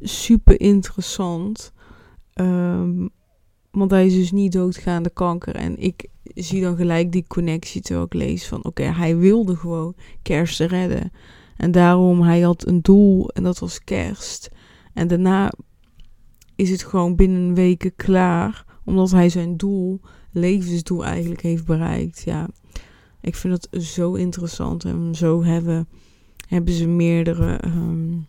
super 0.00 0.60
interessant. 0.60 1.72
Um, 2.34 3.10
want 3.70 3.90
hij 3.90 4.06
is 4.06 4.14
dus 4.14 4.32
niet 4.32 4.52
doodgaande 4.52 5.10
kanker. 5.10 5.54
En 5.54 5.78
ik 5.78 6.08
zie 6.34 6.62
dan 6.62 6.76
gelijk 6.76 7.12
die 7.12 7.24
connectie 7.28 7.80
terwijl 7.80 8.06
ik 8.06 8.14
lees 8.14 8.46
van... 8.46 8.64
Oké, 8.64 8.82
hij 8.82 9.16
wilde 9.16 9.56
gewoon 9.56 9.94
kerst 10.22 10.60
redden. 10.60 11.12
En 11.56 11.70
daarom, 11.70 12.22
hij 12.22 12.40
had 12.40 12.66
een 12.66 12.82
doel 12.82 13.30
en 13.30 13.42
dat 13.42 13.58
was 13.58 13.84
kerst. 13.84 14.50
En 14.92 15.08
daarna 15.08 15.52
is 16.56 16.70
het 16.70 16.84
gewoon 16.84 17.16
binnen 17.16 17.54
weken 17.54 17.96
klaar. 17.96 18.64
Omdat 18.84 19.10
hij 19.10 19.28
zijn 19.28 19.56
doel, 19.56 20.00
levensdoel 20.30 21.04
eigenlijk 21.04 21.40
heeft 21.40 21.64
bereikt. 21.64 22.22
Ja, 22.24 22.48
ik 23.20 23.34
vind 23.34 23.60
dat 23.60 23.82
zo 23.82 24.14
interessant. 24.14 24.84
En 24.84 25.14
zo 25.14 25.44
hebben, 25.44 25.88
hebben 26.48 26.74
ze 26.74 26.86
meerdere 26.86 27.64
um, 27.64 28.26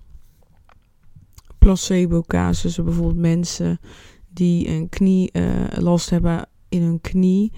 placebo-casussen. 1.58 2.86
Bijvoorbeeld 2.86 3.20
mensen 3.20 3.80
die 4.34 4.70
een 4.70 4.90
knie 4.90 5.30
uh, 5.34 5.66
last 5.76 6.10
hebben 6.10 6.48
in 6.70 6.82
hun 6.82 7.02
knie. 7.02 7.52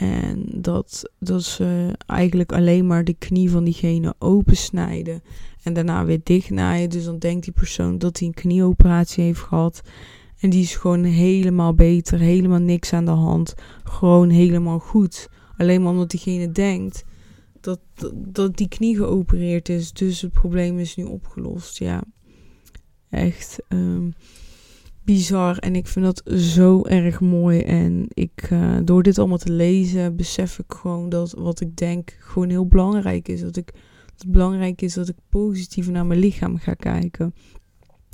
En 0.00 0.44
dat, 0.54 1.10
dat 1.18 1.42
ze 1.42 1.94
eigenlijk 2.06 2.52
alleen 2.52 2.86
maar 2.86 3.04
de 3.04 3.14
knie 3.14 3.50
van 3.50 3.64
diegene 3.64 4.14
opensnijden. 4.18 5.22
En 5.62 5.72
daarna 5.72 6.04
weer 6.04 6.20
dichtnaaien. 6.22 6.90
Dus 6.90 7.04
dan 7.04 7.18
denkt 7.18 7.44
die 7.44 7.52
persoon 7.52 7.98
dat 7.98 8.18
hij 8.18 8.28
een 8.28 8.34
knieoperatie 8.34 9.24
heeft 9.24 9.40
gehad. 9.40 9.82
En 10.38 10.50
die 10.50 10.62
is 10.62 10.76
gewoon 10.76 11.04
helemaal 11.04 11.74
beter. 11.74 12.18
Helemaal 12.18 12.58
niks 12.58 12.92
aan 12.92 13.04
de 13.04 13.10
hand. 13.10 13.54
Gewoon 13.84 14.28
helemaal 14.28 14.78
goed. 14.78 15.28
Alleen 15.56 15.86
omdat 15.86 16.10
diegene 16.10 16.52
denkt 16.52 17.04
dat, 17.60 17.80
dat, 17.94 18.12
dat 18.14 18.56
die 18.56 18.68
knie 18.68 18.96
geopereerd 18.96 19.68
is. 19.68 19.92
Dus 19.92 20.20
het 20.20 20.32
probleem 20.32 20.78
is 20.78 20.96
nu 20.96 21.04
opgelost. 21.04 21.78
Ja, 21.78 22.02
echt. 23.10 23.58
Um, 23.68 24.14
bizar. 25.12 25.58
En 25.58 25.76
ik 25.76 25.86
vind 25.86 26.04
dat 26.04 26.22
zo 26.40 26.84
erg 26.84 27.20
mooi. 27.20 27.60
En 27.60 28.06
ik, 28.08 28.50
uh, 28.52 28.78
door 28.84 29.02
dit 29.02 29.18
allemaal 29.18 29.38
te 29.38 29.52
lezen, 29.52 30.16
besef 30.16 30.58
ik 30.58 30.72
gewoon 30.72 31.08
dat 31.08 31.32
wat 31.32 31.60
ik 31.60 31.76
denk 31.76 32.16
gewoon 32.20 32.48
heel 32.48 32.66
belangrijk 32.66 33.28
is. 33.28 33.40
Dat, 33.40 33.56
ik, 33.56 33.72
dat 34.06 34.22
het 34.22 34.32
belangrijk 34.32 34.82
is 34.82 34.94
dat 34.94 35.08
ik 35.08 35.16
positief 35.28 35.90
naar 35.90 36.06
mijn 36.06 36.20
lichaam 36.20 36.58
ga 36.58 36.74
kijken. 36.74 37.34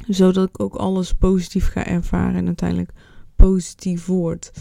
Zodat 0.09 0.49
ik 0.49 0.61
ook 0.61 0.75
alles 0.75 1.13
positief 1.13 1.69
ga 1.69 1.87
ervaren 1.87 2.35
en 2.35 2.47
uiteindelijk 2.47 2.91
positief 3.37 4.07
word. 4.07 4.53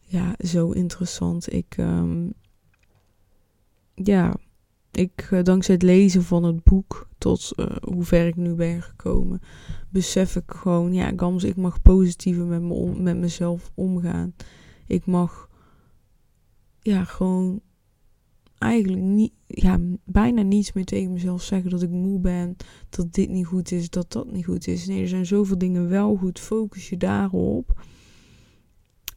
Ja, 0.00 0.34
zo 0.38 0.70
interessant. 0.70 1.52
Ik, 1.52 1.76
um, 1.76 2.32
ja, 3.94 4.36
ik, 4.90 5.28
uh, 5.32 5.42
dankzij 5.42 5.74
het 5.74 5.82
lezen 5.82 6.22
van 6.22 6.44
het 6.44 6.64
boek 6.64 7.08
tot 7.18 7.52
uh, 7.56 7.66
hoe 7.80 8.04
ver 8.04 8.26
ik 8.26 8.36
nu 8.36 8.54
ben 8.54 8.82
gekomen, 8.82 9.40
besef 9.88 10.36
ik 10.36 10.52
gewoon, 10.52 10.92
ja, 10.94 11.12
Gams, 11.16 11.44
ik 11.44 11.56
mag 11.56 11.82
positiever 11.82 12.44
met, 12.44 12.62
me 12.62 13.00
met 13.00 13.16
mezelf 13.16 13.70
omgaan. 13.74 14.34
Ik 14.86 15.06
mag, 15.06 15.48
ja, 16.80 17.04
gewoon 17.04 17.60
eigenlijk 18.58 19.02
niet, 19.02 19.32
ja, 19.46 19.78
bijna 20.04 20.42
niets 20.42 20.72
meer 20.72 20.84
tegen 20.84 21.12
mezelf 21.12 21.42
zeggen 21.42 21.70
dat 21.70 21.82
ik 21.82 21.90
moe 21.90 22.20
ben, 22.20 22.56
dat 22.88 23.12
dit 23.12 23.28
niet 23.28 23.46
goed 23.46 23.72
is, 23.72 23.90
dat 23.90 24.12
dat 24.12 24.32
niet 24.32 24.44
goed 24.44 24.66
is. 24.66 24.86
Nee, 24.86 25.02
er 25.02 25.08
zijn 25.08 25.26
zoveel 25.26 25.58
dingen 25.58 25.88
wel 25.88 26.16
goed. 26.16 26.40
Focus 26.40 26.88
je 26.88 26.96
daarop. 26.96 27.82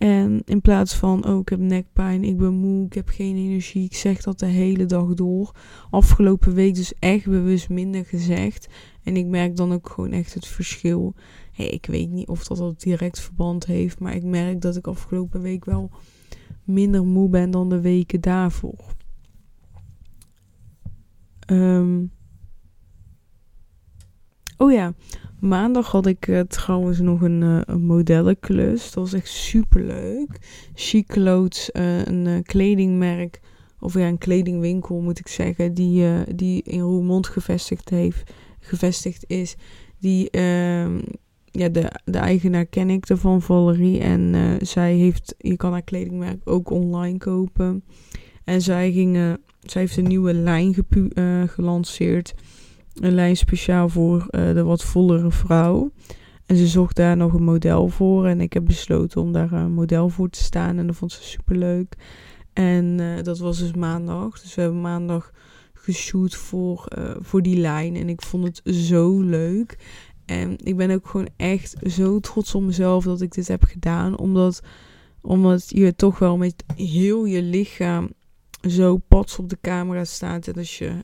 En 0.04 0.42
in 0.46 0.62
plaats 0.62 0.96
van, 0.96 1.28
oh, 1.28 1.40
ik 1.40 1.50
heb 1.50 1.60
nekpijn, 1.60 2.24
ik 2.24 2.38
ben 2.38 2.54
moe, 2.54 2.86
ik 2.86 2.94
heb 2.94 3.10
geen 3.10 3.36
energie, 3.36 3.84
ik 3.84 3.96
zeg 3.96 4.22
dat 4.22 4.40
de 4.40 4.46
hele 4.46 4.86
dag 4.86 5.14
door. 5.14 5.56
Afgelopen 5.90 6.54
week 6.54 6.76
dus 6.76 6.94
echt 7.00 7.26
bewust 7.26 7.70
minder 7.70 8.06
gezegd. 8.06 8.68
En 9.04 9.18
ik 9.18 9.26
merk 9.26 9.56
dan 9.56 9.74
ook 9.74 9.90
gewoon 9.90 10.12
echt 10.12 10.34
het 10.34 10.48
verschil. 10.48 11.16
Hey, 11.52 11.68
ik 11.68 11.86
weet 11.86 12.10
niet 12.10 12.28
of 12.28 12.48
dat 12.48 12.60
al 12.60 12.74
direct 12.78 13.20
verband 13.20 13.66
heeft, 13.66 14.00
maar 14.00 14.16
ik 14.16 14.24
merk 14.24 14.62
dat 14.62 14.76
ik 14.76 14.88
afgelopen 14.88 15.42
week 15.42 15.66
wel 15.66 15.92
minder 16.64 17.06
moe 17.06 17.30
ben 17.30 17.52
dan 17.52 17.70
de 17.70 17.82
weken 17.82 18.22
daarvoor. 18.22 18.96
Um, 21.52 22.12
oh 24.58 24.72
ja, 24.72 24.94
maandag 25.44 25.92
had 25.92 26.06
ik 26.06 26.28
uh, 26.28 26.40
trouwens 26.40 27.00
nog 27.00 27.22
een, 27.22 27.42
uh, 27.42 27.62
een 27.66 27.86
modellenklus. 27.86 28.84
Dat 28.84 28.94
was 28.94 29.14
echt 29.14 29.28
super 29.30 29.84
leuk. 29.84 30.30
Chic 30.74 31.08
Clothes, 31.08 31.70
uh, 31.74 32.06
een 32.06 32.44
kledingmerk, 32.44 33.40
of 33.80 33.94
ja, 33.94 34.08
een 34.08 34.18
kledingwinkel 34.18 35.00
moet 35.02 35.20
ik 35.20 35.28
zeggen, 35.28 35.74
die, 35.74 36.06
die 36.36 36.64
in 36.64 36.80
Roermond 36.80 37.28
gevestigd, 37.28 37.90
heeft, 37.90 38.32
gevestigd 38.60 39.24
is. 39.28 39.56
Die, 40.00 40.30
ehm, 40.30 41.02
ja, 41.52 41.70
de, 41.70 41.92
de 42.06 42.18
eigenaar 42.18 42.66
ken 42.66 42.90
ik 42.90 43.10
ervan, 43.10 43.42
Valerie. 43.42 44.00
En 44.00 44.58
zij 44.62 44.94
heeft, 44.94 45.36
je 45.38 45.56
kan 45.56 45.72
haar 45.72 45.82
kledingmerk 45.82 46.42
ook 46.44 46.70
online 46.70 47.18
kopen. 47.18 47.84
En 48.44 48.62
zij 48.62 48.92
gingen 48.92 49.40
zij 49.64 49.82
heeft 49.82 49.98
een 49.98 50.08
nieuwe 50.08 50.34
lijn 50.34 50.76
gelanceerd. 51.50 52.34
Een 52.94 53.14
lijn 53.14 53.38
speciaal 53.38 53.90
voor 53.90 54.28
uh, 54.30 54.54
de 54.54 54.64
wat 54.64 54.84
vollere 54.84 55.32
vrouw. 55.32 55.92
En 56.46 56.56
ze 56.56 56.68
zocht 56.68 56.96
daar 56.96 57.18
nog 57.18 57.34
een 57.34 57.44
model 57.44 57.88
voor. 57.88 58.28
En 58.28 58.42
ik 58.42 58.54
heb 58.54 58.66
besloten 58.66 59.22
om 59.22 59.32
daar 59.32 59.52
een 59.52 59.74
model 59.74 60.10
voor 60.10 60.30
te 60.30 60.44
staan. 60.44 60.78
En 60.78 60.88
dat 60.88 60.96
vond 60.96 61.12
ze 61.12 61.24
super 61.24 61.58
leuk. 61.58 61.96
En 62.54 62.86
uh, 63.00 63.24
dat 63.24 63.40
was 63.40 63.58
dus 63.58 63.74
maandag. 63.74 64.42
Dus 64.42 64.56
we 64.56 64.62
hebben 64.62 64.82
maandag 64.82 65.32
geshoot 65.74 66.36
voor, 66.36 66.88
voor 67.20 67.42
die 67.42 67.58
lijn. 67.58 67.96
En 67.96 68.10
ik 68.10 68.22
vond 68.22 68.44
het 68.44 68.76
zo 68.76 69.22
leuk. 69.22 69.78
En 70.26 70.56
ik 70.58 70.78
ben 70.78 70.92
ook 70.92 71.08
gewoon 71.08 71.30
echt 71.38 71.76
zo 71.86 72.20
trots 72.20 72.56
op 72.56 72.62
mezelf 72.62 73.04
dat 73.04 73.22
ik 73.22 73.32
dit 73.32 73.48
heb 73.48 73.64
gedaan. 73.64 74.18
Omdat, 74.18 74.62
omdat 75.22 75.70
je 75.70 75.96
toch 75.96 76.20
wel 76.20 76.38
met 76.38 76.64
heel 76.76 77.26
je 77.26 77.42
lichaam 77.42 78.10
zo 78.70 78.98
pats 78.98 79.40
op 79.40 79.50
de 79.50 79.58
camera 79.62 80.04
staat. 80.04 80.48
En 80.48 80.54
als 80.54 80.78
je, 80.78 81.04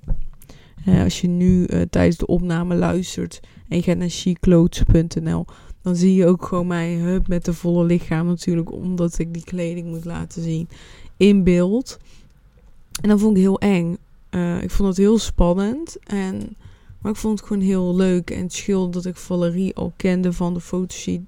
als 0.85 1.21
je 1.21 1.27
nu 1.27 1.67
uh, 1.67 1.81
tijdens 1.81 2.17
de 2.17 2.27
opname 2.27 2.75
luistert 2.75 3.39
en 3.67 3.77
je 3.77 3.83
gaat 3.83 3.97
naar 3.97 4.09
chicloads.nl, 4.09 5.45
dan 5.81 5.95
zie 5.95 6.13
je 6.13 6.25
ook 6.25 6.45
gewoon 6.45 6.67
mij 6.67 6.93
hup, 6.93 7.27
met 7.27 7.45
de 7.45 7.53
volle 7.53 7.83
lichaam 7.85 8.27
natuurlijk, 8.27 8.71
omdat 8.71 9.19
ik 9.19 9.33
die 9.33 9.43
kleding 9.43 9.87
moet 9.87 10.05
laten 10.05 10.41
zien 10.41 10.69
in 11.17 11.43
beeld. 11.43 11.97
En 13.01 13.09
dat 13.09 13.19
vond 13.19 13.35
ik 13.35 13.41
heel 13.41 13.59
eng. 13.59 13.97
Uh, 14.31 14.61
ik 14.61 14.71
vond 14.71 14.89
het 14.89 14.97
heel 14.97 15.17
spannend. 15.17 15.97
En, 16.03 16.55
maar 17.01 17.11
ik 17.11 17.17
vond 17.17 17.39
het 17.39 17.47
gewoon 17.47 17.63
heel 17.63 17.95
leuk. 17.95 18.31
En 18.31 18.41
het 18.41 18.53
scheelde 18.53 18.91
dat 18.91 19.05
ik 19.05 19.15
Valerie 19.15 19.75
al 19.75 19.93
kende 19.95 20.33
van 20.33 20.53
de 20.53 20.61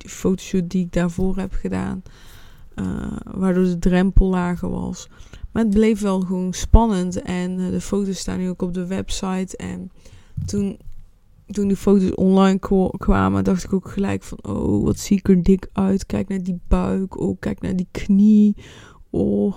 fotoshoot 0.07 0.69
die 0.69 0.85
ik 0.85 0.93
daarvoor 0.93 1.37
heb 1.37 1.53
gedaan. 1.53 2.03
Uh, 2.81 3.17
waardoor 3.23 3.63
de 3.63 3.79
drempel 3.79 4.29
lager 4.29 4.69
was. 4.69 5.07
Maar 5.51 5.63
het 5.63 5.73
bleef 5.73 6.01
wel 6.01 6.19
gewoon 6.19 6.53
spannend. 6.53 7.21
En 7.21 7.59
uh, 7.59 7.69
de 7.69 7.81
foto's 7.81 8.17
staan 8.17 8.37
nu 8.37 8.49
ook 8.49 8.61
op 8.61 8.73
de 8.73 8.87
website. 8.87 9.57
En 9.57 9.91
toen, 10.45 10.79
toen 11.47 11.67
die 11.67 11.77
foto's 11.77 12.15
online 12.15 12.59
kwamen, 12.97 13.43
dacht 13.43 13.63
ik 13.63 13.73
ook 13.73 13.89
gelijk 13.89 14.23
van... 14.23 14.37
Oh, 14.41 14.83
wat 14.83 14.99
zie 14.99 15.17
ik 15.17 15.29
er 15.29 15.43
dik 15.43 15.69
uit. 15.73 16.05
Kijk 16.05 16.27
naar 16.27 16.43
die 16.43 16.59
buik. 16.67 17.19
Oh, 17.19 17.39
kijk 17.39 17.61
naar 17.61 17.75
die 17.75 17.87
knie. 17.91 18.55
Oh. 19.09 19.55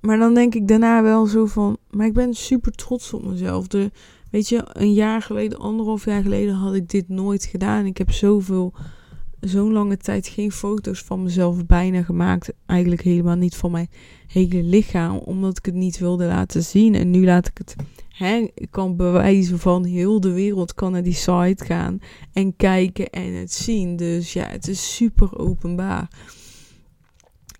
Maar 0.00 0.18
dan 0.18 0.34
denk 0.34 0.54
ik 0.54 0.68
daarna 0.68 1.02
wel 1.02 1.26
zo 1.26 1.46
van... 1.46 1.76
Maar 1.90 2.06
ik 2.06 2.12
ben 2.14 2.34
super 2.34 2.72
trots 2.72 3.12
op 3.12 3.24
mezelf. 3.24 3.66
De, 3.66 3.90
weet 4.30 4.48
je, 4.48 4.62
een 4.72 4.92
jaar 4.92 5.22
geleden, 5.22 5.58
anderhalf 5.58 6.04
jaar 6.04 6.22
geleden 6.22 6.54
had 6.54 6.74
ik 6.74 6.88
dit 6.88 7.08
nooit 7.08 7.44
gedaan. 7.44 7.86
Ik 7.86 7.98
heb 7.98 8.10
zoveel 8.10 8.74
zo'n 9.40 9.72
lange 9.72 9.96
tijd 9.96 10.26
geen 10.26 10.52
foto's 10.52 11.02
van 11.02 11.22
mezelf 11.22 11.66
bijna 11.66 12.02
gemaakt. 12.02 12.52
Eigenlijk 12.66 13.02
helemaal 13.02 13.36
niet 13.36 13.56
van 13.56 13.70
mijn 13.70 13.88
hele 14.26 14.62
lichaam. 14.62 15.16
Omdat 15.16 15.58
ik 15.58 15.66
het 15.66 15.74
niet 15.74 15.98
wilde 15.98 16.24
laten 16.24 16.62
zien. 16.62 16.94
En 16.94 17.10
nu 17.10 17.24
laat 17.24 17.46
ik 17.46 17.58
het. 17.58 17.76
Hè, 18.08 18.50
ik 18.54 18.70
kan 18.70 18.96
bewijzen 18.96 19.58
van 19.58 19.84
heel 19.84 20.20
de 20.20 20.32
wereld 20.32 20.74
kan 20.74 20.92
naar 20.92 21.02
die 21.02 21.12
site 21.12 21.64
gaan. 21.64 21.98
En 22.32 22.56
kijken 22.56 23.10
en 23.10 23.34
het 23.34 23.52
zien. 23.52 23.96
Dus 23.96 24.32
ja, 24.32 24.46
het 24.46 24.68
is 24.68 24.94
super 24.94 25.38
openbaar. 25.38 26.10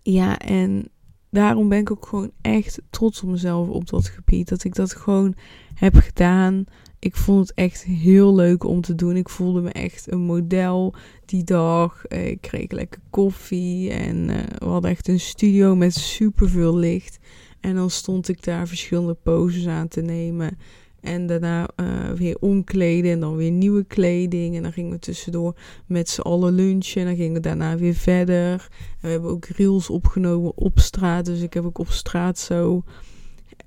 Ja, 0.02 0.38
en 0.38 0.88
daarom 1.30 1.68
ben 1.68 1.78
ik 1.78 1.90
ook 1.90 2.06
gewoon 2.06 2.30
echt 2.40 2.80
trots 2.90 3.22
op 3.22 3.28
mezelf 3.28 3.68
op 3.68 3.88
dat 3.88 4.08
gebied. 4.08 4.48
Dat 4.48 4.64
ik 4.64 4.74
dat 4.74 4.94
gewoon 4.94 5.34
heb 5.74 5.94
gedaan 5.94 6.64
ik 7.00 7.16
vond 7.16 7.48
het 7.48 7.56
echt 7.56 7.84
heel 7.84 8.34
leuk 8.34 8.64
om 8.64 8.80
te 8.80 8.94
doen. 8.94 9.16
Ik 9.16 9.28
voelde 9.28 9.60
me 9.60 9.70
echt 9.70 10.12
een 10.12 10.20
model 10.20 10.94
die 11.24 11.44
dag. 11.44 12.06
Ik 12.06 12.40
kreeg 12.40 12.70
lekker 12.70 13.00
koffie 13.10 13.90
en 13.90 14.30
eh, 14.30 14.36
we 14.58 14.66
hadden 14.66 14.90
echt 14.90 15.08
een 15.08 15.20
studio 15.20 15.76
met 15.76 15.94
superveel 15.94 16.76
licht. 16.76 17.18
En 17.60 17.74
dan 17.74 17.90
stond 17.90 18.28
ik 18.28 18.44
daar 18.44 18.68
verschillende 18.68 19.14
poses 19.14 19.66
aan 19.66 19.88
te 19.88 20.00
nemen. 20.00 20.58
En 21.00 21.26
daarna 21.26 21.68
uh, 21.76 22.10
weer 22.10 22.36
omkleden 22.40 23.10
en 23.10 23.20
dan 23.20 23.36
weer 23.36 23.50
nieuwe 23.50 23.84
kleding. 23.84 24.56
En 24.56 24.62
dan 24.62 24.72
gingen 24.72 24.90
we 24.90 24.98
tussendoor 24.98 25.56
met 25.86 26.08
z'n 26.08 26.20
allen 26.20 26.52
lunchen. 26.52 27.00
En 27.00 27.06
dan 27.06 27.16
gingen 27.16 27.32
we 27.32 27.40
daarna 27.40 27.76
weer 27.76 27.94
verder. 27.94 28.52
En 28.52 28.68
we 29.00 29.08
hebben 29.08 29.30
ook 29.30 29.44
reels 29.44 29.90
opgenomen 29.90 30.56
op 30.56 30.78
straat. 30.78 31.24
Dus 31.24 31.40
ik 31.40 31.54
heb 31.54 31.64
ook 31.64 31.78
op 31.78 31.90
straat 31.90 32.38
zo 32.38 32.82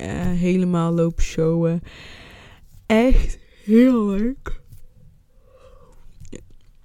uh, 0.01 0.07
helemaal 0.31 0.91
lopen 0.91 1.23
showen 1.23 1.81
echt 2.85 3.39
heel 3.63 4.05
leuk. 4.05 4.61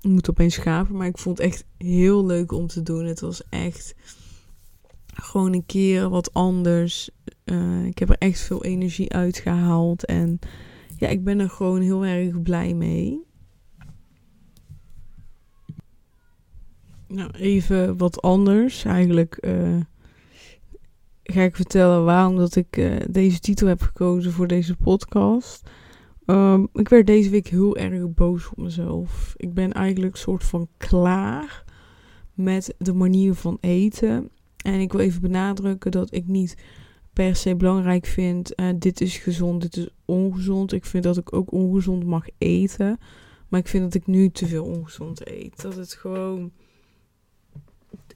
Ik 0.01 0.11
moet 0.11 0.31
opeens 0.31 0.55
schapen, 0.55 0.97
maar 0.97 1.07
ik 1.07 1.19
vond 1.19 1.39
het 1.39 1.47
echt 1.47 1.65
heel 1.79 2.27
leuk 2.27 2.53
om 2.53 2.67
te 2.67 2.83
doen. 2.83 3.05
Het 3.05 3.21
was 3.21 3.43
echt 3.49 3.95
gewoon 5.15 5.53
een 5.53 5.67
keer 5.67 6.09
wat 6.09 6.35
anders. 6.35 7.11
Uh, 7.45 7.85
ik 7.85 7.99
heb 7.99 8.11
er 8.11 8.19
echt 8.19 8.41
veel 8.41 8.65
energie 8.65 9.13
uitgehaald. 9.13 10.05
En 10.05 10.39
ja, 10.97 11.09
ik 11.09 11.25
ben 11.25 11.41
er 11.41 11.51
gewoon 11.51 11.81
heel 11.81 12.05
erg 12.05 12.43
blij 12.43 12.75
mee. 12.75 13.27
Nou, 17.09 17.31
even 17.31 17.97
wat 17.97 18.23
anders. 18.23 18.85
Eigenlijk 18.85 19.39
uh, 19.41 19.81
ga 21.23 21.43
ik 21.43 21.57
vertellen 21.57 22.05
waarom 22.05 22.37
dat 22.37 22.57
ik 22.57 22.77
uh, 22.77 22.97
deze 23.11 23.39
titel 23.39 23.67
heb 23.67 23.83
gekozen 23.83 24.33
voor 24.33 24.47
deze 24.47 24.77
podcast. 24.77 25.71
Um, 26.31 26.69
ik 26.73 26.89
werd 26.89 27.07
deze 27.07 27.31
week 27.31 27.47
heel 27.47 27.77
erg 27.77 28.15
boos 28.15 28.49
op 28.49 28.57
mezelf. 28.57 29.35
Ik 29.37 29.55
ben 29.55 29.73
eigenlijk 29.73 30.17
soort 30.17 30.45
van 30.45 30.69
klaar 30.77 31.65
met 32.35 32.75
de 32.79 32.93
manier 32.93 33.35
van 33.35 33.59
eten. 33.61 34.31
En 34.65 34.81
ik 34.81 34.93
wil 34.93 35.01
even 35.01 35.21
benadrukken 35.21 35.91
dat 35.91 36.15
ik 36.15 36.27
niet 36.27 36.57
per 37.13 37.37
se 37.37 37.57
belangrijk 37.57 38.07
vind. 38.07 38.61
Uh, 38.61 38.69
dit 38.77 39.01
is 39.01 39.17
gezond, 39.17 39.63
dit 39.63 39.77
is 39.77 39.89
ongezond. 40.05 40.73
Ik 40.73 40.85
vind 40.85 41.05
dat 41.05 41.17
ik 41.17 41.33
ook 41.33 41.53
ongezond 41.53 42.05
mag 42.05 42.27
eten. 42.39 42.99
Maar 43.49 43.61
ik 43.61 43.69
vind 43.69 43.85
dat 43.85 43.95
ik 43.95 44.07
nu 44.07 44.31
te 44.31 44.47
veel 44.47 44.65
ongezond 44.65 45.29
eet. 45.29 45.63
Dat 45.63 45.77
het 45.77 45.93
gewoon. 45.93 46.53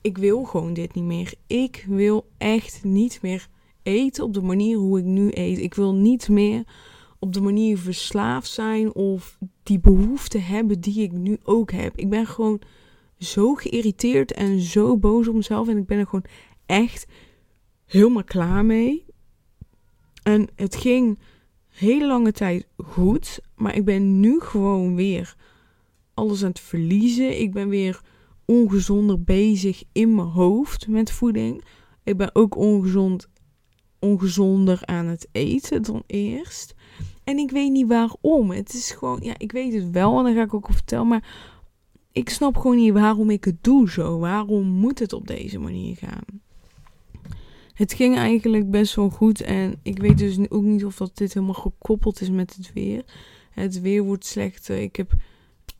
Ik 0.00 0.19
wil 0.19 0.45
gewoon 0.45 0.73
dit 0.73 0.95
niet 0.95 1.04
meer. 1.04 1.35
Ik 1.47 1.85
wil 1.88 2.26
echt 2.38 2.85
niet 2.85 3.19
meer 3.23 3.49
eten 3.83 4.25
op 4.25 4.35
de 4.35 4.42
manier 4.42 4.76
hoe 4.76 4.99
ik 4.99 5.04
nu 5.04 5.31
eet. 5.31 5.59
Ik 5.59 5.75
wil 5.75 5.95
niet 5.95 6.28
meer 6.28 6.64
op 7.22 7.32
de 7.32 7.40
manier 7.40 7.78
verslaafd 7.78 8.50
zijn 8.50 8.94
of 8.94 9.38
die 9.62 9.78
behoefte 9.78 10.38
hebben 10.38 10.80
die 10.80 11.02
ik 11.02 11.12
nu 11.12 11.38
ook 11.42 11.70
heb. 11.70 11.96
Ik 11.96 12.10
ben 12.10 12.26
gewoon 12.26 12.60
zo 13.18 13.54
geïrriteerd 13.54 14.32
en 14.32 14.60
zo 14.60 14.96
boos 14.98 15.28
op 15.28 15.34
mezelf 15.34 15.68
en 15.68 15.76
ik 15.76 15.86
ben 15.86 15.98
er 15.98 16.06
gewoon 16.06 16.24
echt 16.66 17.06
helemaal 17.84 18.24
klaar 18.24 18.64
mee. 18.64 19.04
En 20.22 20.48
het 20.54 20.76
ging 20.76 21.18
hele 21.68 22.06
lange 22.06 22.32
tijd 22.32 22.68
goed, 22.76 23.40
maar 23.54 23.76
ik 23.76 23.84
ben 23.84 24.20
nu 24.20 24.40
gewoon 24.40 24.94
weer 24.94 25.36
alles 26.14 26.42
aan 26.42 26.48
het 26.48 26.60
verliezen. 26.60 27.40
Ik 27.40 27.52
ben 27.52 27.68
weer 27.68 28.00
ongezonder 28.44 29.22
bezig 29.22 29.82
in 29.92 30.14
mijn 30.14 30.28
hoofd 30.28 30.88
met 30.88 31.12
voeding. 31.12 31.64
Ik 32.02 32.16
ben 32.16 32.34
ook 32.34 32.56
ongezond, 32.56 33.28
ongezonder 33.98 34.86
aan 34.86 35.06
het 35.06 35.28
eten 35.32 35.82
dan 35.82 36.02
eerst. 36.06 36.74
En 37.24 37.38
ik 37.38 37.50
weet 37.50 37.70
niet 37.70 37.88
waarom. 37.88 38.50
Het 38.50 38.74
is 38.74 38.90
gewoon, 38.90 39.18
ja, 39.22 39.34
ik 39.36 39.52
weet 39.52 39.72
het 39.72 39.90
wel 39.90 40.18
en 40.18 40.24
dan 40.24 40.34
ga 40.34 40.42
ik 40.42 40.54
ook 40.54 40.68
vertellen. 40.72 41.08
Maar 41.08 41.50
ik 42.12 42.28
snap 42.28 42.56
gewoon 42.56 42.76
niet 42.76 42.92
waarom 42.92 43.30
ik 43.30 43.44
het 43.44 43.64
doe 43.64 43.90
zo. 43.90 44.18
Waarom 44.18 44.66
moet 44.66 44.98
het 44.98 45.12
op 45.12 45.26
deze 45.26 45.58
manier 45.58 45.96
gaan? 45.96 46.40
het 47.82 47.92
ging 47.92 48.16
eigenlijk 48.16 48.70
best 48.70 48.94
wel 48.94 49.10
goed. 49.10 49.40
En 49.40 49.74
ik 49.82 49.98
weet 49.98 50.18
dus 50.18 50.38
ook 50.48 50.62
niet 50.62 50.84
of 50.84 50.96
dat 50.96 51.16
dit 51.16 51.34
helemaal 51.34 51.54
gekoppeld 51.54 52.20
is 52.20 52.30
met 52.30 52.56
het 52.56 52.72
weer. 52.72 53.04
Het 53.50 53.80
weer 53.80 54.02
wordt 54.02 54.26
slechter. 54.26 54.78
Ik 54.78 54.96
heb 54.96 55.14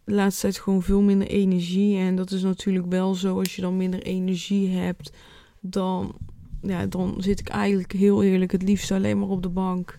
de 0.04 0.14
laatste 0.14 0.40
tijd 0.40 0.58
gewoon 0.58 0.82
veel 0.82 1.00
minder 1.00 1.28
energie. 1.28 1.96
En 1.96 2.16
dat 2.16 2.30
is 2.30 2.42
natuurlijk 2.42 2.87
wel 2.87 3.14
zo. 3.14 3.38
Als 3.38 3.56
je 3.56 3.62
dan 3.62 3.76
minder 3.76 4.02
energie 4.02 4.68
hebt, 4.68 5.12
dan, 5.61 6.14
ja, 6.62 6.87
dan 6.87 7.14
zit 7.18 7.40
ik 7.40 7.49
eigenlijk 7.49 7.92
heel 7.92 8.22
eerlijk 8.22 8.52
het 8.52 8.62
liefst 8.62 8.90
alleen 8.90 9.18
maar 9.18 9.28
op 9.28 9.42
de 9.42 9.49
bank. 9.49 9.99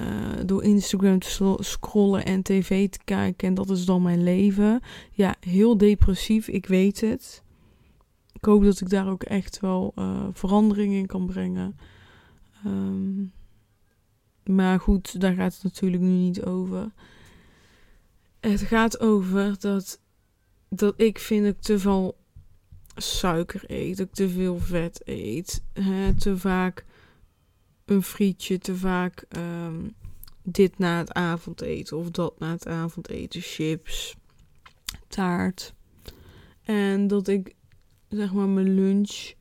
Uh, 0.00 0.04
door 0.46 0.62
Instagram 0.62 1.18
te 1.18 1.56
scrollen 1.58 2.24
en 2.24 2.42
tv 2.42 2.88
te 2.88 2.98
kijken. 3.04 3.48
En 3.48 3.54
dat 3.54 3.70
is 3.70 3.84
dan 3.84 4.02
mijn 4.02 4.22
leven. 4.22 4.80
Ja, 5.10 5.36
heel 5.40 5.76
depressief, 5.76 6.48
ik 6.48 6.66
weet 6.66 7.00
het. 7.00 7.42
Ik 8.32 8.44
hoop 8.44 8.64
dat 8.64 8.80
ik 8.80 8.88
daar 8.88 9.08
ook 9.08 9.22
echt 9.22 9.60
wel 9.60 9.92
uh, 9.96 10.26
verandering 10.32 10.92
in 10.92 11.06
kan 11.06 11.26
brengen. 11.26 11.76
Um, 12.66 13.32
maar 14.44 14.80
goed, 14.80 15.20
daar 15.20 15.34
gaat 15.34 15.54
het 15.54 15.62
natuurlijk 15.62 16.02
nu 16.02 16.08
niet 16.08 16.44
over. 16.44 16.92
Het 18.40 18.60
gaat 18.60 19.00
over 19.00 19.60
dat, 19.60 20.00
dat 20.68 20.94
ik 20.96 21.18
vind 21.18 21.46
ik 21.46 21.60
te 21.60 21.78
veel 21.78 22.16
suiker 22.96 23.64
eet. 23.66 23.98
Ik 23.98 24.12
te 24.12 24.28
veel 24.28 24.58
vet 24.58 25.00
eet. 25.04 25.62
Te 26.18 26.38
vaak 26.38 26.84
een 27.84 28.02
frietje, 28.02 28.58
te 28.58 28.76
vaak 28.76 29.24
um, 29.36 29.94
dit 30.42 30.78
na 30.78 30.98
het 30.98 31.12
avondeten 31.12 31.96
of 31.96 32.10
dat 32.10 32.38
na 32.38 32.50
het 32.50 32.66
avondeten. 32.66 33.40
Chips, 33.40 34.16
taart. 35.08 35.74
En 36.62 37.06
dat 37.06 37.28
ik 37.28 37.54
zeg 38.08 38.32
maar 38.32 38.48
mijn 38.48 38.74
lunch 38.74 39.32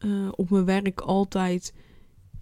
uh, 0.00 0.28
op 0.30 0.50
mijn 0.50 0.64
werk 0.64 1.00
altijd 1.00 1.74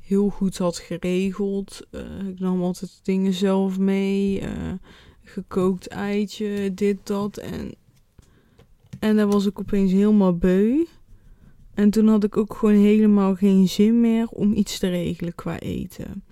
heel 0.00 0.28
goed 0.28 0.58
had 0.58 0.78
geregeld. 0.78 1.86
Uh, 1.90 2.28
ik 2.28 2.38
nam 2.38 2.62
altijd 2.62 3.00
dingen 3.02 3.32
zelf 3.32 3.78
mee. 3.78 4.40
Uh, 4.40 4.72
gekookt 5.22 5.88
eitje, 5.88 6.74
dit, 6.74 7.06
dat. 7.06 7.36
En, 7.36 7.74
en 8.98 9.16
daar 9.16 9.26
was 9.26 9.46
ik 9.46 9.58
opeens 9.58 9.92
helemaal 9.92 10.36
beu. 10.36 10.84
En 11.76 11.90
toen 11.90 12.08
had 12.08 12.24
ik 12.24 12.36
ook 12.36 12.54
gewoon 12.54 12.74
helemaal 12.74 13.34
geen 13.34 13.68
zin 13.68 14.00
meer 14.00 14.28
om 14.28 14.52
iets 14.52 14.78
te 14.78 14.88
regelen 14.88 15.34
qua 15.34 15.58
eten. 15.58 16.24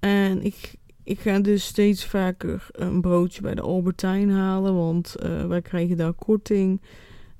En 0.00 0.42
ik, 0.42 0.74
ik 1.02 1.20
ga 1.20 1.38
dus 1.38 1.64
steeds 1.64 2.06
vaker 2.06 2.66
een 2.72 3.00
broodje 3.00 3.42
bij 3.42 3.54
de 3.54 3.60
Albertijn 3.60 4.30
halen, 4.30 4.74
want 4.74 5.14
uh, 5.22 5.46
wij 5.46 5.62
krijgen 5.62 5.96
daar 5.96 6.12
korting. 6.12 6.80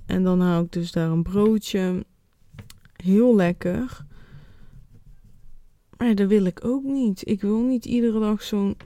En 0.07 0.23
dan 0.23 0.41
haal 0.41 0.63
ik 0.63 0.73
dus 0.73 0.93
daar 0.93 1.11
een 1.11 1.23
broodje. 1.23 2.05
Heel 2.97 3.37
lekker. 3.37 4.05
Maar 5.99 6.15
dat 6.15 6.29
wil 6.29 6.45
ik 6.45 6.65
ook 6.65 6.85
niet. 6.85 7.29
Ik 7.29 7.41
wil 7.41 7.63
niet 7.63 7.85
iedere 7.85 8.21
dag 8.21 8.43
zo'n 8.43 8.77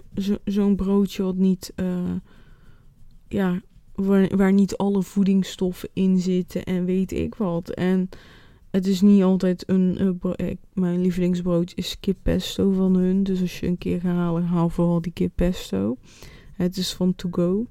zo'n 0.45 0.77
broodje 0.77 1.23
wat 1.23 1.37
niet, 1.37 1.73
uh, 1.77 2.17
ja, 3.29 3.61
waar, 4.05 4.53
niet 4.53 4.77
alle 4.77 5.03
voedingsstoffen 5.03 5.89
in 5.93 6.19
zitten 6.19 6.65
en 6.65 6.85
weet 6.85 7.13
ik 7.13 7.35
wat. 7.35 7.71
En 7.71 8.09
het 8.71 8.87
is 8.87 9.01
niet 9.01 9.23
altijd 9.23 9.69
een, 9.69 10.19
uh, 10.23 10.51
mijn 10.73 11.01
lievelingsbrood 11.01 11.73
is 11.75 12.01
kippesto 12.01 12.71
van 12.71 12.95
hun. 12.95 13.23
Dus 13.23 13.41
als 13.41 13.61
je 13.61 13.67
een 13.67 13.79
keer 13.79 14.01
gaat 14.01 14.17
halen, 14.17 14.45
haal 14.45 14.69
vooral 14.69 15.01
die 15.01 15.13
kippesto. 15.13 15.97
Het 16.53 16.77
is 16.77 16.93
van 16.93 17.15
To 17.15 17.29
Go. 17.31 17.67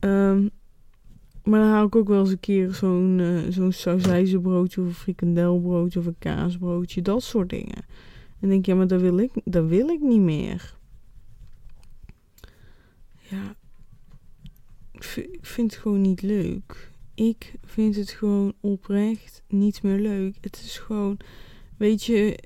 Um, 0.00 0.50
maar 1.48 1.60
dan 1.60 1.68
haal 1.68 1.86
ik 1.86 1.96
ook 1.96 2.08
wel 2.08 2.20
eens 2.20 2.30
een 2.30 2.40
keer 2.40 2.72
zo'n 2.72 3.18
uh, 3.18 3.40
zo'n 3.48 3.72
sausijzenbroodje 3.72 4.80
of 4.80 4.86
een 4.86 4.94
frikandelbroodje 4.94 5.98
of 5.98 6.06
een 6.06 6.18
kaasbroodje. 6.18 7.02
Dat 7.02 7.22
soort 7.22 7.50
dingen. 7.50 7.84
En 8.40 8.48
denk 8.48 8.64
je, 8.64 8.70
ja, 8.70 8.76
maar 8.76 8.86
dat 8.86 9.00
wil 9.00 9.18
ik, 9.18 9.30
dat 9.44 9.66
wil 9.66 9.88
ik 9.88 10.00
niet 10.00 10.20
meer. 10.20 10.76
Ja, 13.30 13.54
ik 14.98 15.38
vind 15.46 15.72
het 15.72 15.80
gewoon 15.80 16.00
niet 16.00 16.22
leuk. 16.22 16.92
Ik 17.14 17.54
vind 17.64 17.96
het 17.96 18.10
gewoon 18.10 18.54
oprecht 18.60 19.42
niet 19.48 19.82
meer 19.82 19.98
leuk. 19.98 20.36
Het 20.40 20.60
is 20.64 20.78
gewoon, 20.78 21.16
weet 21.76 22.04
je, 22.04 22.38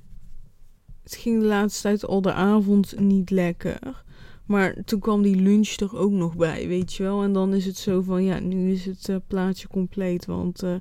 het 1.02 1.14
ging 1.14 1.40
de 1.40 1.46
laatste 1.46 1.82
tijd 1.82 2.04
al 2.04 2.22
de 2.22 2.32
avond 2.32 2.98
niet 2.98 3.30
lekker. 3.30 4.04
Maar 4.46 4.84
toen 4.84 5.00
kwam 5.00 5.22
die 5.22 5.36
lunch 5.36 5.68
er 5.68 5.96
ook 5.96 6.12
nog 6.12 6.36
bij, 6.36 6.68
weet 6.68 6.94
je 6.94 7.02
wel. 7.02 7.22
En 7.22 7.32
dan 7.32 7.54
is 7.54 7.64
het 7.64 7.76
zo 7.76 8.02
van, 8.02 8.24
ja, 8.24 8.38
nu 8.38 8.72
is 8.72 8.84
het 8.84 9.08
uh, 9.08 9.16
plaatje 9.26 9.68
compleet. 9.68 10.26
Want 10.26 10.62
uh, 10.62 10.74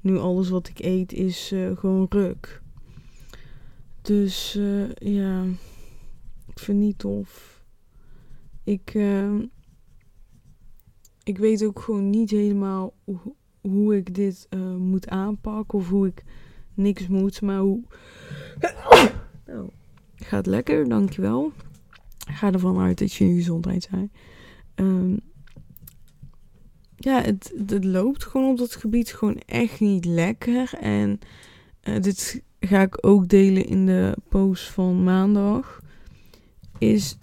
nu 0.00 0.18
alles 0.18 0.48
wat 0.48 0.68
ik 0.68 0.78
eet 0.78 1.12
is 1.12 1.52
uh, 1.52 1.76
gewoon 1.76 2.06
ruk. 2.08 2.62
Dus 4.02 4.52
ja, 4.98 5.44
ik 6.48 6.58
vind 6.58 6.78
niet 6.78 6.98
tof. 6.98 7.62
Ik, 8.64 8.94
ik 11.26 11.38
weet 11.38 11.64
ook 11.64 11.80
gewoon 11.80 12.10
niet 12.10 12.30
helemaal 12.30 12.92
hoe, 13.04 13.34
hoe 13.60 13.96
ik 13.96 14.14
dit 14.14 14.48
moet 14.78 15.08
aanpakken. 15.08 15.78
Of 15.78 15.88
hoe 15.88 16.06
ik 16.06 16.24
niks 16.74 17.08
moet, 17.08 17.40
maar 17.40 17.58
hoe... 17.58 17.82
oh, 19.46 19.68
gaat 20.14 20.46
lekker, 20.46 20.88
dankjewel 20.88 21.52
ga 22.30 22.52
ervan 22.52 22.78
uit 22.78 22.98
dat 22.98 23.12
je 23.12 23.24
nu 23.24 23.34
gezondheid 23.34 23.88
zijn. 23.90 24.12
Um, 24.74 25.20
ja, 26.96 27.22
het, 27.22 27.52
het 27.66 27.84
loopt 27.84 28.24
gewoon 28.24 28.50
op 28.50 28.58
dat 28.58 28.74
gebied 28.74 29.12
gewoon 29.12 29.38
echt 29.46 29.80
niet 29.80 30.04
lekker. 30.04 30.74
En 30.80 31.18
uh, 31.82 32.00
dit 32.00 32.42
ga 32.60 32.82
ik 32.82 33.06
ook 33.06 33.28
delen 33.28 33.66
in 33.66 33.86
de 33.86 34.16
post 34.28 34.70
van 34.70 35.04
maandag. 35.04 35.80
Is 36.78 37.18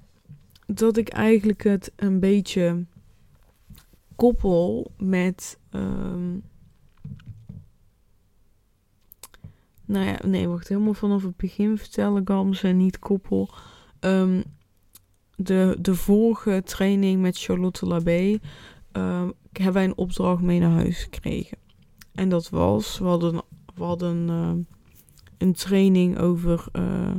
dat 0.65 0.97
ik 0.97 1.09
eigenlijk 1.09 1.63
het 1.63 1.91
een 1.95 2.19
beetje 2.19 2.85
koppel 4.15 4.91
met. 4.97 5.60
Um, 5.71 6.43
nou 9.86 10.06
ja, 10.06 10.19
nee, 10.26 10.47
wacht. 10.47 10.67
Helemaal 10.67 10.93
vanaf 10.93 11.23
het 11.23 11.38
begin 11.38 11.78
vertellen 11.78 12.28
Gams 12.28 12.63
en 12.63 12.78
niet 12.78 12.99
koppel. 12.99 13.49
Um, 13.99 14.43
de, 15.36 15.78
de 15.82 15.95
vorige 15.95 16.62
training 16.65 17.21
met 17.21 17.39
Charlotte 17.39 17.86
Labé 17.86 18.39
uh, 18.93 19.30
hebben 19.52 19.73
wij 19.73 19.84
een 19.84 19.97
opdracht 19.97 20.41
mee 20.41 20.60
naar 20.60 20.71
huis 20.71 21.04
gekregen. 21.04 21.58
En 22.12 22.30
dat 22.30 22.49
was, 22.49 22.99
we 22.99 23.06
hadden, 23.06 23.41
we 23.76 23.84
hadden 23.84 24.30
een 25.38 25.54
training 25.54 26.19
over, 26.19 26.65
uh, 26.73 27.15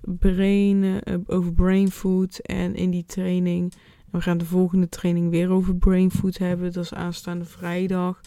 brain, 0.00 1.02
over 1.26 1.52
brain 1.52 1.90
food. 1.90 2.38
En 2.38 2.74
in 2.74 2.90
die 2.90 3.04
training, 3.04 3.72
we 4.10 4.20
gaan 4.20 4.38
de 4.38 4.44
volgende 4.44 4.88
training 4.88 5.30
weer 5.30 5.50
over 5.50 5.76
brain 5.76 6.10
food 6.10 6.38
hebben. 6.38 6.72
Dat 6.72 6.84
is 6.84 6.94
aanstaande 6.94 7.44
vrijdag. 7.44 8.20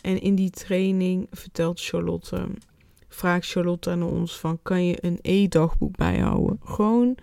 En 0.00 0.20
in 0.20 0.34
die 0.34 0.50
training 0.50 1.26
vertelt 1.30 1.80
Charlotte, 1.80 2.46
vraagt 3.08 3.46
Charlotte 3.46 3.90
aan 3.90 4.02
ons 4.02 4.38
van, 4.38 4.58
kan 4.62 4.84
je 4.86 5.04
een 5.04 5.18
e-dagboek 5.22 5.96
bijhouden? 5.96 6.60
Gewoon 6.64 7.16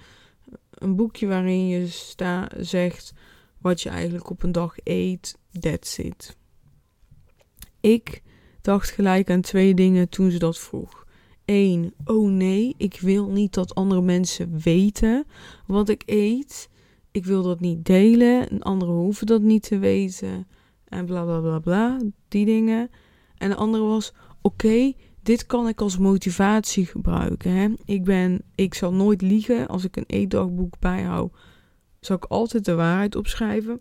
een 0.73 0.95
boekje 0.95 1.27
waarin 1.27 1.67
je 1.67 1.87
sta, 1.87 2.49
zegt 2.57 3.13
wat 3.57 3.81
je 3.81 3.89
eigenlijk 3.89 4.29
op 4.29 4.43
een 4.43 4.51
dag 4.51 4.75
eet. 4.83 5.37
That's 5.59 5.97
it. 5.97 6.37
Ik 7.79 8.21
dacht 8.61 8.89
gelijk 8.89 9.29
aan 9.29 9.41
twee 9.41 9.73
dingen 9.73 10.09
toen 10.09 10.31
ze 10.31 10.39
dat 10.39 10.59
vroeg. 10.59 11.05
Eén, 11.45 11.93
oh 12.05 12.31
nee, 12.31 12.75
ik 12.77 12.99
wil 12.99 13.29
niet 13.29 13.53
dat 13.53 13.75
andere 13.75 14.01
mensen 14.01 14.59
weten 14.59 15.25
wat 15.65 15.89
ik 15.89 16.03
eet. 16.05 16.69
Ik 17.11 17.25
wil 17.25 17.43
dat 17.43 17.59
niet 17.59 17.85
delen. 17.85 18.49
En 18.49 18.61
anderen 18.61 18.95
hoeven 18.95 19.27
dat 19.27 19.41
niet 19.41 19.63
te 19.63 19.77
weten. 19.77 20.47
En 20.85 21.05
bla 21.05 21.23
bla 21.23 21.39
bla 21.39 21.59
bla. 21.59 21.97
Die 22.27 22.45
dingen. 22.45 22.89
En 23.37 23.49
de 23.49 23.55
andere 23.55 23.83
was: 23.83 24.13
oké, 24.41 24.93
dit 25.23 25.45
kan 25.45 25.67
ik 25.67 25.81
als 25.81 25.97
motivatie 25.97 26.85
gebruiken. 26.85 27.51
Hè? 27.51 27.67
Ik, 27.85 28.03
ben, 28.03 28.41
ik 28.55 28.73
zal 28.73 28.93
nooit 28.93 29.21
liegen. 29.21 29.67
Als 29.67 29.83
ik 29.83 29.95
een 29.95 30.07
eetdagboek 30.07 30.79
bijhoud, 30.79 31.33
zal 31.99 32.15
ik 32.15 32.25
altijd 32.25 32.65
de 32.65 32.75
waarheid 32.75 33.15
opschrijven. 33.15 33.79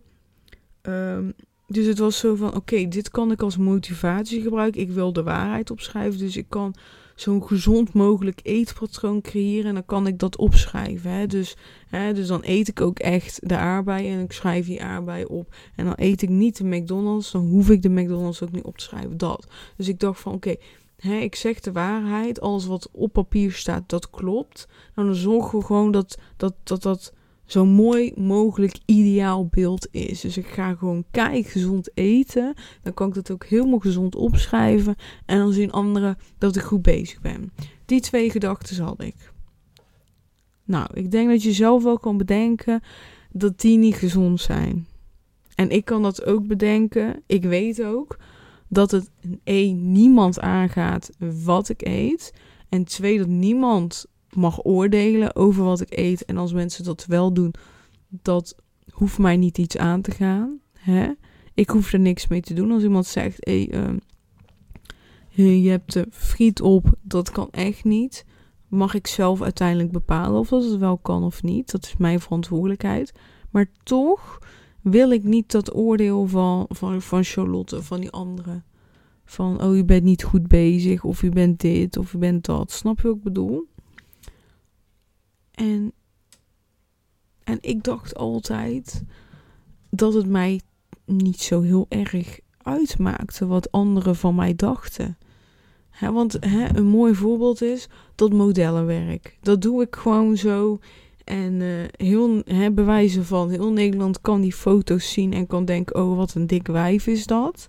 Um, 0.82 1.32
dus 1.66 1.86
het 1.86 1.98
was 1.98 2.18
zo 2.18 2.34
van: 2.34 2.54
oké, 2.54 2.88
dit 2.88 3.10
kan 3.10 3.30
ik 3.30 3.42
als 3.42 3.56
motivatie 3.56 4.42
gebruiken. 4.42 4.80
Ik 4.80 4.90
wil 4.90 5.12
de 5.12 5.22
waarheid 5.22 5.70
opschrijven. 5.70 6.18
Dus 6.18 6.36
ik 6.36 6.46
kan 6.48 6.74
zo'n 7.20 7.46
gezond 7.46 7.92
mogelijk 7.92 8.40
eetpatroon 8.42 9.20
creëren. 9.20 9.66
En 9.66 9.74
dan 9.74 9.85
kan 9.85 10.07
ik 10.07 10.18
dat 10.18 10.37
opschrijven. 10.37 11.11
Hè? 11.11 11.26
Dus, 11.26 11.57
hè, 11.88 12.12
dus 12.12 12.26
dan 12.26 12.40
eet 12.42 12.68
ik 12.68 12.81
ook 12.81 12.98
echt 12.98 13.48
de 13.48 13.57
aardbei. 13.57 14.11
En 14.11 14.20
ik 14.20 14.33
schrijf 14.33 14.66
die 14.66 14.83
aardbei 14.83 15.24
op. 15.24 15.54
En 15.76 15.85
dan 15.85 15.94
eet 15.96 16.22
ik 16.22 16.28
niet 16.28 16.57
de 16.57 16.64
McDonald's. 16.64 17.31
Dan 17.31 17.46
hoef 17.46 17.70
ik 17.70 17.83
de 17.83 17.90
McDonald's 17.90 18.42
ook 18.42 18.52
niet 18.52 18.64
op 18.64 18.78
te 18.78 18.85
schrijven. 18.85 19.16
Dat. 19.16 19.46
Dus 19.76 19.88
ik 19.88 20.00
dacht 20.00 20.20
van: 20.20 20.33
oké, 20.33 20.54
ik 21.02 21.35
zeg 21.35 21.61
de 21.61 21.72
waarheid, 21.72 22.40
alles 22.40 22.66
wat 22.66 22.88
op 22.92 23.12
papier 23.12 23.52
staat, 23.52 23.88
dat 23.88 24.11
klopt. 24.11 24.68
Nou, 24.94 25.09
dan 25.09 25.16
zorgen 25.16 25.59
we 25.59 25.64
gewoon 25.64 25.90
dat 25.90 26.18
dat, 26.37 26.54
dat, 26.62 26.83
dat 26.83 27.12
zo 27.48 27.66
mooi 27.66 28.12
mogelijk 28.16 28.78
ideaal 28.84 29.46
beeld 29.46 29.88
is. 29.90 30.20
Dus 30.20 30.37
ik 30.37 30.46
ga 30.46 30.74
gewoon 30.74 31.04
kijk 31.11 31.46
gezond 31.46 31.90
eten. 31.94 32.54
Dan 32.82 32.94
kan 32.94 33.08
ik 33.08 33.14
dat 33.14 33.30
ook 33.30 33.44
helemaal 33.44 33.78
gezond 33.78 34.14
opschrijven. 34.14 34.94
En 35.26 35.38
dan 35.38 35.52
zien 35.52 35.72
anderen 35.72 36.16
dat 36.38 36.56
ik 36.56 36.62
goed 36.62 36.82
bezig 36.82 37.20
ben. 37.20 37.52
Die 37.84 38.00
twee 38.00 38.30
gedachten 38.30 38.84
had 38.84 39.02
ik. 39.02 39.32
Nou, 40.64 40.87
ik 40.92 41.11
denk 41.11 41.28
dat 41.28 41.42
je 41.42 41.52
zelf 41.52 41.82
wel 41.82 41.98
kan 41.98 42.16
bedenken 42.16 42.80
dat 43.32 43.61
die 43.61 43.78
niet 43.78 43.94
gezond 43.94 44.40
zijn. 44.40 44.87
En 45.54 45.70
ik 45.70 45.84
kan 45.84 46.02
dat 46.02 46.24
ook 46.24 46.46
bedenken. 46.46 47.22
Ik 47.26 47.42
weet 47.44 47.82
ook 47.82 48.16
dat 48.68 48.90
het 48.90 49.11
één 49.44 49.92
niemand 49.92 50.40
aangaat 50.40 51.11
wat 51.44 51.68
ik 51.68 51.87
eet. 51.87 52.34
En 52.68 52.84
twee, 52.84 53.18
dat 53.18 53.26
niemand 53.26 54.06
mag 54.38 54.64
oordelen 54.64 55.37
over 55.37 55.64
wat 55.64 55.81
ik 55.81 55.98
eet. 55.98 56.24
En 56.24 56.37
als 56.37 56.53
mensen 56.53 56.85
dat 56.85 57.05
wel 57.07 57.33
doen, 57.33 57.55
dat 58.09 58.57
hoeft 58.90 59.18
mij 59.18 59.37
niet 59.37 59.59
iets 59.59 59.77
aan 59.77 60.01
te 60.01 60.11
gaan. 60.11 60.59
Hè? 60.72 61.12
Ik 61.55 61.70
hoef 61.70 61.92
er 61.92 62.01
niks 62.01 62.29
mee 62.29 62.40
te 62.40 62.55
doen. 62.55 62.72
Als 62.72 62.83
iemand 62.83 63.07
zegt, 63.07 63.48
uh, 63.48 63.88
je 65.29 65.70
hebt 65.70 66.05
friet 66.11 66.61
op, 66.61 66.94
dat 67.03 67.31
kan 67.31 67.51
echt 67.51 67.85
niet. 67.85 68.24
Mag 68.68 68.94
ik 68.94 69.07
zelf 69.07 69.42
uiteindelijk 69.42 69.92
bepalen 69.92 70.40
of 70.40 70.48
dat 70.48 70.64
het 70.64 70.79
wel 70.79 70.98
kan 70.98 71.22
of 71.22 71.42
niet. 71.42 71.70
Dat 71.70 71.85
is 71.85 71.96
mijn 71.96 72.20
verantwoordelijkheid. 72.20 73.12
Maar 73.51 73.70
toch 73.83 74.38
wil 74.83 75.11
ik 75.11 75.24
niet 75.24 75.51
dat 75.51 75.74
oordeel 75.74 76.27
van, 76.27 76.66
van, 76.68 77.03
van 77.03 77.24
Charlotte, 77.24 77.83
van 77.83 78.01
die 78.01 78.11
anderen. 78.11 78.64
Van, 79.24 79.62
oh, 79.62 79.77
je 79.77 79.85
bent 79.85 80.03
niet 80.03 80.24
goed 80.24 80.46
bezig, 80.46 81.05
of 81.05 81.20
je 81.20 81.29
bent 81.29 81.61
dit, 81.61 81.96
of 81.96 82.12
je 82.12 82.18
bent 82.18 82.44
dat. 82.44 82.70
Snap 82.72 83.01
je 83.01 83.07
wat 83.07 83.16
ik 83.16 83.22
bedoel? 83.22 83.68
En, 85.59 85.92
en 87.44 87.59
ik 87.61 87.83
dacht 87.83 88.14
altijd 88.14 89.03
dat 89.90 90.14
het 90.14 90.27
mij 90.27 90.61
niet 91.05 91.40
zo 91.40 91.61
heel 91.61 91.87
erg 91.88 92.40
uitmaakte 92.62 93.47
wat 93.47 93.73
anderen 93.73 94.16
van 94.16 94.35
mij 94.35 94.55
dachten. 94.55 95.18
want 96.01 96.38
een 96.75 96.87
mooi 96.87 97.14
voorbeeld 97.14 97.62
is 97.62 97.88
dat 98.14 98.33
modellenwerk. 98.33 99.38
Dat 99.40 99.62
doe 99.62 99.83
ik 99.83 99.97
gewoon 99.97 100.37
zo. 100.37 100.79
En 101.25 101.61
uh, 101.61 101.85
heel 101.97 102.42
he, 102.44 102.71
bewijzen 102.71 103.25
van 103.25 103.51
heel 103.51 103.73
Nederland 103.73 104.21
kan 104.21 104.40
die 104.40 104.53
foto's 104.53 105.12
zien 105.12 105.33
en 105.33 105.47
kan 105.47 105.64
denken: 105.64 105.97
oh, 105.97 106.16
wat 106.16 106.35
een 106.35 106.47
dik 106.47 106.66
wijf 106.66 107.07
is 107.07 107.27
dat. 107.27 107.66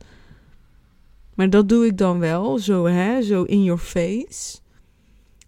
Maar 1.33 1.49
dat 1.49 1.69
doe 1.69 1.85
ik 1.85 1.97
dan 1.97 2.19
wel, 2.19 2.57
zo 2.57 2.85
hè, 2.85 3.21
zo 3.21 3.43
in 3.43 3.63
your 3.63 3.81
face. 3.81 4.59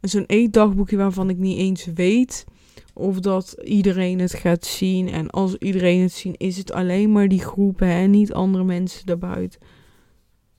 Zo'n 0.02 0.26
eetdagboekje 0.26 0.98
waarvan 0.98 1.30
ik 1.30 1.38
niet 1.38 1.58
eens 1.58 1.86
weet 1.86 2.46
of 2.94 3.20
dat 3.20 3.56
iedereen 3.64 4.20
het 4.20 4.34
gaat 4.34 4.66
zien. 4.66 5.10
En 5.10 5.30
als 5.30 5.56
iedereen 5.56 6.02
het 6.02 6.12
zien, 6.12 6.36
is 6.38 6.58
het 6.58 6.72
alleen 6.72 7.12
maar 7.12 7.28
die 7.28 7.40
groepen 7.40 7.88
en 7.88 8.12
niet 8.12 8.34
andere 8.34 8.64
mensen 8.64 9.06
daarbuiten. 9.06 9.60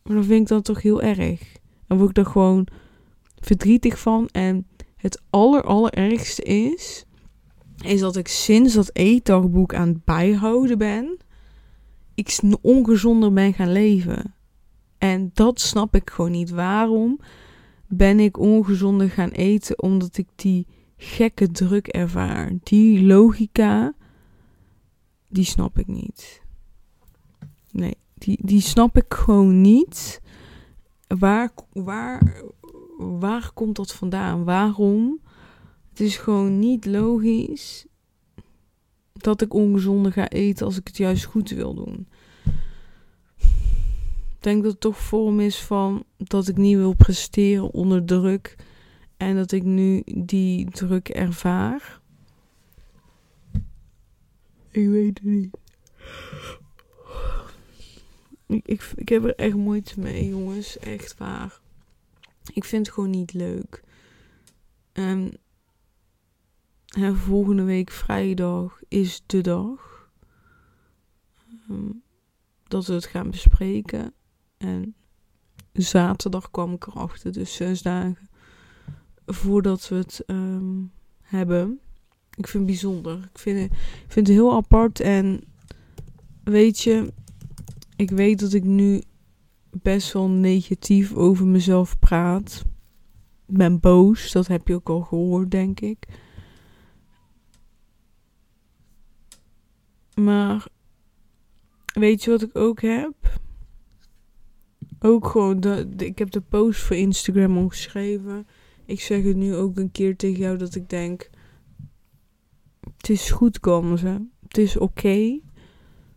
Maar 0.03 0.17
dan 0.17 0.25
vind 0.25 0.41
ik 0.41 0.49
dat 0.49 0.65
toch 0.65 0.83
heel 0.83 1.03
erg. 1.03 1.41
Dan 1.87 1.99
word 1.99 2.11
ik 2.11 2.25
er 2.25 2.31
gewoon 2.31 2.67
verdrietig 3.41 3.99
van. 3.99 4.29
En 4.29 4.67
het 4.97 5.23
aller, 5.31 5.63
allerergste 5.63 6.43
is, 6.43 7.05
is 7.85 8.01
dat 8.01 8.17
ik 8.17 8.29
sinds 8.29 8.75
dat 8.75 8.91
eetdagboek 8.93 9.75
aan 9.75 9.89
het 9.89 10.05
bijhouden 10.05 10.79
ben, 10.79 11.17
ik 12.15 12.39
ongezonder 12.61 13.33
ben 13.33 13.55
gaan 13.55 13.73
leven. 13.73 14.35
En 14.99 15.31
dat 15.35 15.61
snap 15.61 15.95
ik 15.95 16.11
gewoon 16.11 16.31
niet. 16.31 16.51
Waarom 16.51 17.19
ben 17.97 18.21
ik 18.21 18.39
ongezonder 18.39 19.11
gaan 19.11 19.31
eten? 19.31 19.83
Omdat 19.83 20.17
ik 20.17 20.29
die 20.35 20.67
gekke 20.97 21.51
druk 21.51 21.87
ervaar. 21.87 22.53
Die 22.63 23.03
logica, 23.03 23.95
die 25.29 25.45
snap 25.45 25.79
ik 25.79 25.87
niet. 25.87 26.43
Nee, 27.71 27.97
die, 28.15 28.39
die 28.43 28.61
snap 28.61 28.97
ik 28.97 29.15
gewoon 29.15 29.61
niet. 29.61 30.21
Waar, 31.07 31.51
waar, 31.73 32.43
waar 32.99 33.51
komt 33.55 33.77
dat 33.77 33.93
vandaan? 33.93 34.45
Waarom? 34.45 35.21
Het 35.89 36.01
is 36.01 36.17
gewoon 36.17 36.59
niet 36.59 36.87
logisch 36.87 37.87
dat 39.13 39.41
ik 39.41 39.55
ongezonder 39.55 40.13
ga 40.13 40.29
eten 40.29 40.67
als 40.67 40.79
ik 40.79 40.87
het 40.87 40.97
juist 40.97 41.25
goed 41.25 41.51
wil 41.51 41.75
doen. 41.75 42.09
Ik 44.43 44.49
denk 44.49 44.63
dat 44.63 44.73
het 44.73 44.81
toch 44.81 44.99
vorm 44.99 45.41
is 45.41 45.61
van 45.61 46.05
dat 46.17 46.49
ik 46.49 46.57
niet 46.57 46.77
wil 46.77 46.95
presteren 46.95 47.71
onder 47.71 48.05
druk 48.05 48.57
en 49.17 49.37
dat 49.37 49.53
ik 49.53 49.63
nu 49.63 50.03
die 50.05 50.71
druk 50.71 51.09
ervaar. 51.09 52.01
Ik 54.71 54.89
weet 54.89 55.19
het 55.19 55.23
niet. 55.23 55.57
Ik, 58.47 58.67
ik, 58.67 58.93
ik 58.95 59.09
heb 59.09 59.25
er 59.25 59.35
echt 59.35 59.55
moeite 59.55 60.01
mee, 60.01 60.29
jongens. 60.29 60.79
Echt 60.79 61.17
waar. 61.19 61.61
Ik 62.53 62.65
vind 62.65 62.87
het 62.87 62.95
gewoon 62.95 63.11
niet 63.11 63.33
leuk. 63.33 63.83
En 64.93 65.33
volgende 67.13 67.63
week 67.65 67.91
vrijdag 67.91 68.81
is 68.89 69.23
de 69.27 69.41
dag. 69.41 70.11
Um, 71.71 72.03
dat 72.69 72.87
we 72.87 72.93
het 72.93 73.07
gaan 73.07 73.31
bespreken. 73.31 74.15
En 74.63 74.95
zaterdag 75.73 76.51
kwam 76.51 76.73
ik 76.73 76.87
erachter, 76.87 77.33
dus 77.33 77.55
zes 77.55 77.83
dagen 77.83 78.31
voordat 79.27 79.89
we 79.89 79.95
het 79.95 80.23
ehm, 80.27 80.83
hebben. 81.21 81.81
Ik 82.35 82.47
vind 82.47 82.53
het 82.53 82.67
bijzonder. 82.67 83.19
Ik 83.33 83.39
vind 83.39 83.71
ik 83.71 84.13
vind 84.13 84.27
het 84.27 84.37
heel 84.37 84.55
apart. 84.55 85.01
En 85.01 85.41
weet 86.45 86.81
je, 86.81 87.13
ik 87.97 88.11
weet 88.11 88.39
dat 88.41 88.53
ik 88.53 88.65
nu 88.65 89.03
best 89.71 90.13
wel 90.13 90.29
negatief 90.29 91.15
over 91.15 91.47
mezelf 91.47 91.99
praat. 91.99 92.65
Ik 93.47 93.57
ben 93.57 93.81
boos, 93.81 94.33
dat 94.33 94.47
heb 94.47 94.69
je 94.69 94.75
ook 94.75 94.89
al 94.89 95.01
gehoord, 95.01 95.51
denk 95.51 95.81
ik. 95.81 96.07
Maar 100.15 100.67
weet 101.95 102.25
je 102.25 102.31
wat 102.31 102.43
ik 102.43 102.57
ook 102.57 102.81
heb? 102.81 103.41
Ook 105.05 105.27
gewoon, 105.27 105.61
de, 105.61 105.89
ik 105.97 106.19
heb 106.19 106.31
de 106.31 106.41
post 106.41 106.81
voor 106.81 106.97
Instagram 106.97 107.57
omgeschreven. 107.59 108.47
Ik 108.85 109.01
zeg 109.01 109.23
het 109.23 109.37
nu 109.37 109.55
ook 109.55 109.77
een 109.77 109.91
keer 109.91 110.17
tegen 110.17 110.41
jou 110.41 110.57
dat 110.57 110.75
ik 110.75 110.89
denk: 110.89 111.31
het 112.97 113.09
is 113.09 113.31
goed, 113.31 113.59
ze. 113.97 114.27
Het 114.49 114.59
is 114.59 114.77
oké. 114.77 115.41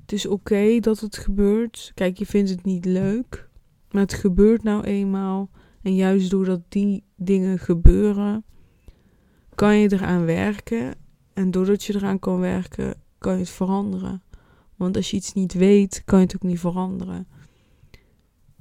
Het 0.01 0.11
is 0.11 0.25
oké 0.25 0.79
dat 0.79 0.99
het 0.99 1.17
gebeurt. 1.17 1.91
Kijk, 1.93 2.17
je 2.17 2.25
vindt 2.25 2.49
het 2.49 2.63
niet 2.63 2.85
leuk, 2.85 3.49
maar 3.91 4.01
het 4.01 4.13
gebeurt 4.13 4.63
nou 4.63 4.83
eenmaal. 4.83 5.49
En 5.81 5.95
juist 5.95 6.29
doordat 6.29 6.61
die 6.69 7.03
dingen 7.15 7.59
gebeuren, 7.59 8.45
kan 9.55 9.77
je 9.77 9.93
eraan 9.93 10.25
werken. 10.25 10.95
En 11.33 11.51
doordat 11.51 11.83
je 11.83 11.95
eraan 11.95 12.19
kan 12.19 12.39
werken, 12.39 12.93
kan 13.17 13.33
je 13.33 13.39
het 13.39 13.49
veranderen. 13.49 14.23
Want 14.75 14.95
als 14.95 15.11
je 15.11 15.17
iets 15.17 15.33
niet 15.33 15.53
weet, 15.53 16.01
kan 16.05 16.19
je 16.19 16.25
het 16.25 16.35
ook 16.35 16.43
niet 16.43 16.59
veranderen. 16.59 17.27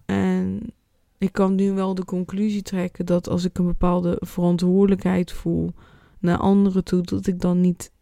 En 0.07 0.73
ik 1.19 1.33
kan 1.33 1.55
nu 1.55 1.73
wel 1.73 1.95
de 1.95 2.05
conclusie 2.05 2.63
trekken 2.63 3.07
dat 3.07 3.29
als 3.29 3.45
ik 3.45 3.59
een 3.59 3.67
bepaalde 3.67 4.17
verantwoordelijkheid 4.21 5.33
voel 5.33 5.71
naar 6.19 6.39
anderen 6.39 6.85
toe, 6.85 7.03
dat 7.03 7.27
ik 7.27 7.41
dan 7.41 7.61
niet. 7.61 7.93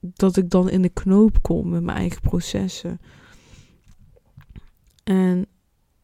dat 0.00 0.36
ik 0.36 0.50
dan 0.50 0.70
in 0.70 0.82
de 0.82 0.88
knoop 0.88 1.42
kom 1.42 1.68
met 1.68 1.82
mijn 1.82 1.98
eigen 1.98 2.20
processen. 2.20 3.00
En 5.04 5.46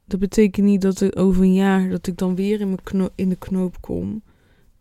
dat 0.05 0.21
betekent 0.21 0.67
niet 0.67 0.81
dat 0.81 0.99
het 0.99 1.17
over 1.17 1.43
een 1.43 1.55
jaar 1.55 1.89
dat 1.89 2.07
ik 2.07 2.17
dan 2.17 2.35
weer 2.35 2.61
in, 2.61 2.79
mijn 2.93 3.11
in 3.15 3.29
de 3.29 3.37
knoop 3.37 3.81
kom. 3.81 4.23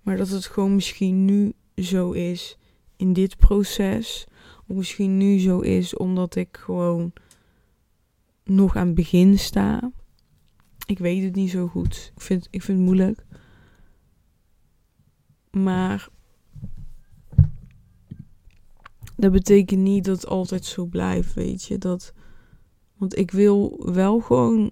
Maar 0.02 0.18
dat 0.18 0.30
het 0.30 0.46
gewoon 0.46 0.76
misschien 0.76 1.26
nu 1.26 1.54
zo 1.76 2.12
is 2.12 2.58
in 2.96 3.14
dit 3.14 3.38
proces. 3.38 4.28
Of 4.68 4.76
misschien 4.76 5.18
nu 5.18 5.40
zo 5.40 5.60
is 5.60 5.96
omdat 5.96 6.36
ik 6.36 6.58
gewoon 6.58 7.14
nog 8.50 8.76
aan 8.76 8.86
het 8.86 8.96
begin 8.96 9.40
sta. 9.40 9.92
Ik 10.86 11.00
weet 11.00 11.24
het 11.24 11.36
niet 11.36 11.50
zo 11.50 11.68
goed. 11.68 12.12
Ik 12.16 12.22
vind, 12.22 12.48
ik 12.50 12.62
vind 12.62 12.78
het 12.78 12.88
moeilijk. 12.88 13.26
Maar 15.52 16.10
dat 19.16 19.32
betekent 19.32 19.82
niet 19.82 20.06
dat 20.06 20.16
het 20.16 20.28
altijd 20.28 20.66
zo 20.66 20.86
blijft, 20.86 21.34
weet 21.34 21.64
je. 21.64 21.78
Dat, 21.78 22.14
want 22.98 23.18
ik 23.18 23.32
wil 23.32 23.92
wel 23.94 24.20
gewoon 24.20 24.72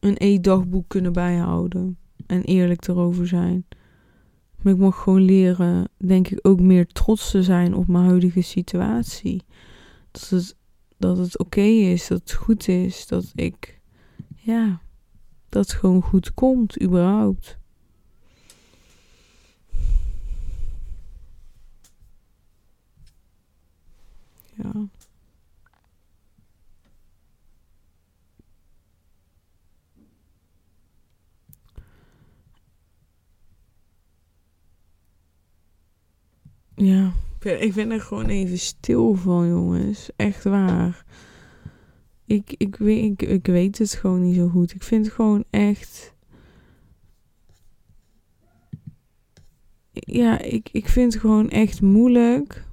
een 0.00 0.16
e-dagboek 0.18 0.88
kunnen 0.88 1.12
bijhouden. 1.12 1.98
En 2.26 2.42
eerlijk 2.42 2.88
erover 2.88 3.26
zijn. 3.26 3.66
Maar 4.62 4.72
ik 4.72 4.78
mag 4.78 5.02
gewoon 5.02 5.22
leren, 5.22 5.88
denk 5.96 6.28
ik, 6.28 6.38
ook 6.42 6.60
meer 6.60 6.86
trots 6.86 7.30
te 7.30 7.42
zijn 7.42 7.74
op 7.74 7.86
mijn 7.86 8.04
huidige 8.04 8.40
situatie. 8.40 9.42
Dat 10.10 10.28
het, 10.28 10.56
dat 10.96 11.18
het 11.18 11.38
oké 11.38 11.60
is, 11.60 12.06
dat 12.06 12.20
het 12.20 12.32
goed 12.32 12.68
is, 12.68 13.06
dat 13.06 13.32
ik 13.34 13.80
ja, 14.34 14.80
dat 15.48 15.66
het 15.66 15.76
gewoon 15.76 16.02
goed 16.02 16.34
komt, 16.34 16.82
überhaupt. 16.82 17.58
Ja. 24.54 24.88
Ja, 36.74 37.12
ik 37.50 37.74
ben 37.74 37.90
er 37.90 38.00
gewoon 38.00 38.26
even 38.26 38.58
stil 38.58 39.14
van, 39.14 39.48
jongens. 39.48 40.10
Echt 40.16 40.44
waar. 40.44 41.04
Ik, 42.24 42.54
ik, 42.56 42.76
weet, 42.76 43.04
ik, 43.04 43.28
ik 43.28 43.46
weet 43.46 43.78
het 43.78 43.92
gewoon 43.92 44.22
niet 44.22 44.36
zo 44.36 44.48
goed. 44.48 44.74
Ik 44.74 44.82
vind 44.82 45.04
het 45.04 45.14
gewoon 45.14 45.44
echt. 45.50 46.14
Ja, 49.92 50.40
ik, 50.40 50.68
ik 50.72 50.88
vind 50.88 51.12
het 51.12 51.22
gewoon 51.22 51.50
echt 51.50 51.80
moeilijk. 51.80 52.64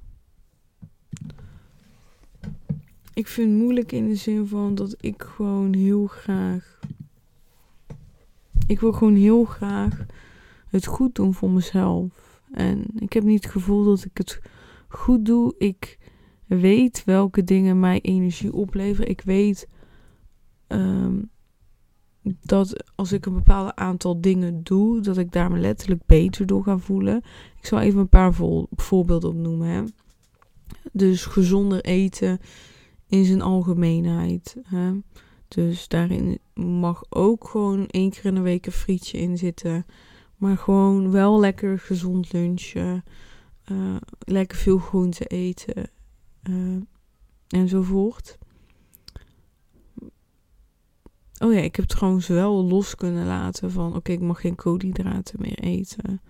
Ik 3.14 3.28
vind 3.28 3.50
het 3.50 3.60
moeilijk 3.60 3.92
in 3.92 4.08
de 4.08 4.14
zin 4.14 4.46
van 4.46 4.74
dat 4.74 4.96
ik 5.00 5.22
gewoon 5.22 5.74
heel 5.74 6.06
graag. 6.06 6.78
Ik 8.66 8.80
wil 8.80 8.92
gewoon 8.92 9.14
heel 9.14 9.44
graag 9.44 10.06
het 10.68 10.86
goed 10.86 11.14
doen 11.14 11.34
voor 11.34 11.50
mezelf. 11.50 12.40
En 12.52 12.86
ik 12.98 13.12
heb 13.12 13.22
niet 13.22 13.42
het 13.42 13.52
gevoel 13.52 13.84
dat 13.84 14.04
ik 14.04 14.16
het 14.18 14.40
goed 14.96 15.24
doe. 15.24 15.54
Ik 15.58 15.98
weet 16.46 17.04
welke 17.04 17.44
dingen 17.44 17.80
mij 17.80 18.00
energie 18.00 18.52
opleveren. 18.52 19.10
Ik 19.10 19.20
weet 19.20 19.68
ehm, 20.66 21.20
dat 22.42 22.84
als 22.94 23.12
ik 23.12 23.26
een 23.26 23.34
bepaald 23.34 23.74
aantal 23.74 24.20
dingen 24.20 24.62
doe, 24.62 25.00
dat 25.00 25.18
ik 25.18 25.32
daar 25.32 25.50
me 25.50 25.58
letterlijk 25.58 26.06
beter 26.06 26.46
door 26.46 26.62
ga 26.62 26.78
voelen. 26.78 27.16
Ik 27.58 27.66
zal 27.66 27.80
even 27.80 28.00
een 28.00 28.08
paar 28.08 28.34
voorbeelden 28.70 29.30
opnoemen. 29.30 29.68
Hè. 29.68 29.82
Dus 30.92 31.26
gezonder 31.26 31.80
eten 31.80 32.38
in 33.06 33.24
zijn 33.24 33.42
algemeenheid. 33.42 34.56
Hè. 34.62 34.92
Dus 35.48 35.88
daarin 35.88 36.38
mag 36.54 37.04
ook 37.08 37.48
gewoon 37.48 37.86
één 37.86 38.10
keer 38.10 38.24
in 38.24 38.34
de 38.34 38.40
week 38.40 38.66
een 38.66 38.72
frietje 38.72 39.18
in 39.18 39.38
zitten. 39.38 39.86
Maar 40.36 40.56
gewoon 40.56 41.10
wel 41.10 41.40
lekker 41.40 41.78
gezond 41.78 42.32
lunchen. 42.32 43.04
Uh, 43.72 43.96
lekker 44.18 44.58
veel 44.58 44.78
groente 44.78 45.24
eten. 45.24 45.90
Uh, 46.50 46.82
enzovoort. 47.48 48.38
Oh 51.38 51.52
ja, 51.52 51.58
ik 51.60 51.76
heb 51.76 51.84
het 51.84 51.94
gewoon 51.94 52.22
wel 52.28 52.64
los 52.64 52.94
kunnen 52.94 53.26
laten 53.26 53.70
van... 53.70 53.96
Oké, 53.96 54.12
ik 54.12 54.20
mag 54.20 54.40
geen 54.40 54.54
koolhydraten 54.54 55.40
meer 55.40 55.58
eten. 55.58 56.20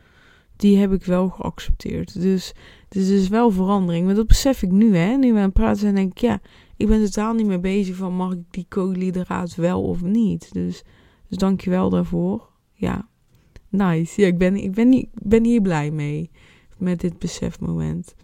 Die 0.57 0.77
heb 0.77 0.93
ik 0.93 1.05
wel 1.05 1.29
geaccepteerd. 1.29 2.21
Dus 2.21 2.53
dit 2.89 3.03
is 3.03 3.09
dus 3.09 3.29
wel 3.29 3.51
verandering. 3.51 4.07
Maar 4.07 4.15
dat 4.15 4.27
besef 4.27 4.63
ik 4.63 4.71
nu, 4.71 4.97
hè. 4.97 5.17
Nu 5.17 5.33
we 5.33 5.39
aan 5.39 5.45
het 5.45 5.53
praten 5.53 5.81
zijn, 5.81 5.95
denk 5.95 6.11
ik... 6.11 6.19
Ja, 6.19 6.41
ik 6.77 6.87
ben 6.87 7.05
totaal 7.05 7.35
niet 7.35 7.47
meer 7.47 7.61
bezig 7.61 7.97
van... 7.97 8.15
Mag 8.15 8.33
ik 8.33 8.43
die 8.51 8.67
koolhydraat 8.69 9.55
wel 9.55 9.83
of 9.83 10.03
niet? 10.03 10.53
Dus, 10.53 10.83
dus 11.29 11.39
dank 11.39 11.61
je 11.61 11.71
wel 11.71 11.91
daarvoor. 11.91 12.51
Ja, 12.73 13.09
nice. 13.69 14.21
Ja, 14.21 14.27
ik 14.27 14.39
ben, 14.39 14.57
ik 14.57 14.73
ben, 14.73 14.89
niet, 14.89 15.09
ben 15.13 15.45
hier 15.45 15.61
blij 15.61 15.91
mee. 15.91 16.31
Met 16.79 17.01
dit 17.01 17.19
besefmoment. 17.19 18.15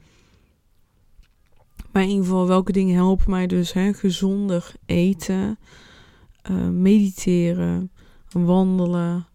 Maar 1.93 2.03
in 2.03 2.09
ieder 2.09 2.25
geval, 2.25 2.47
welke 2.47 2.73
dingen 2.73 2.95
helpen 2.95 3.31
mij 3.31 3.47
dus? 3.47 3.73
Hè? 3.73 3.93
Gezonder 3.93 4.73
eten, 4.87 5.59
uh, 6.51 6.69
mediteren, 6.69 7.91
wandelen. 8.33 9.27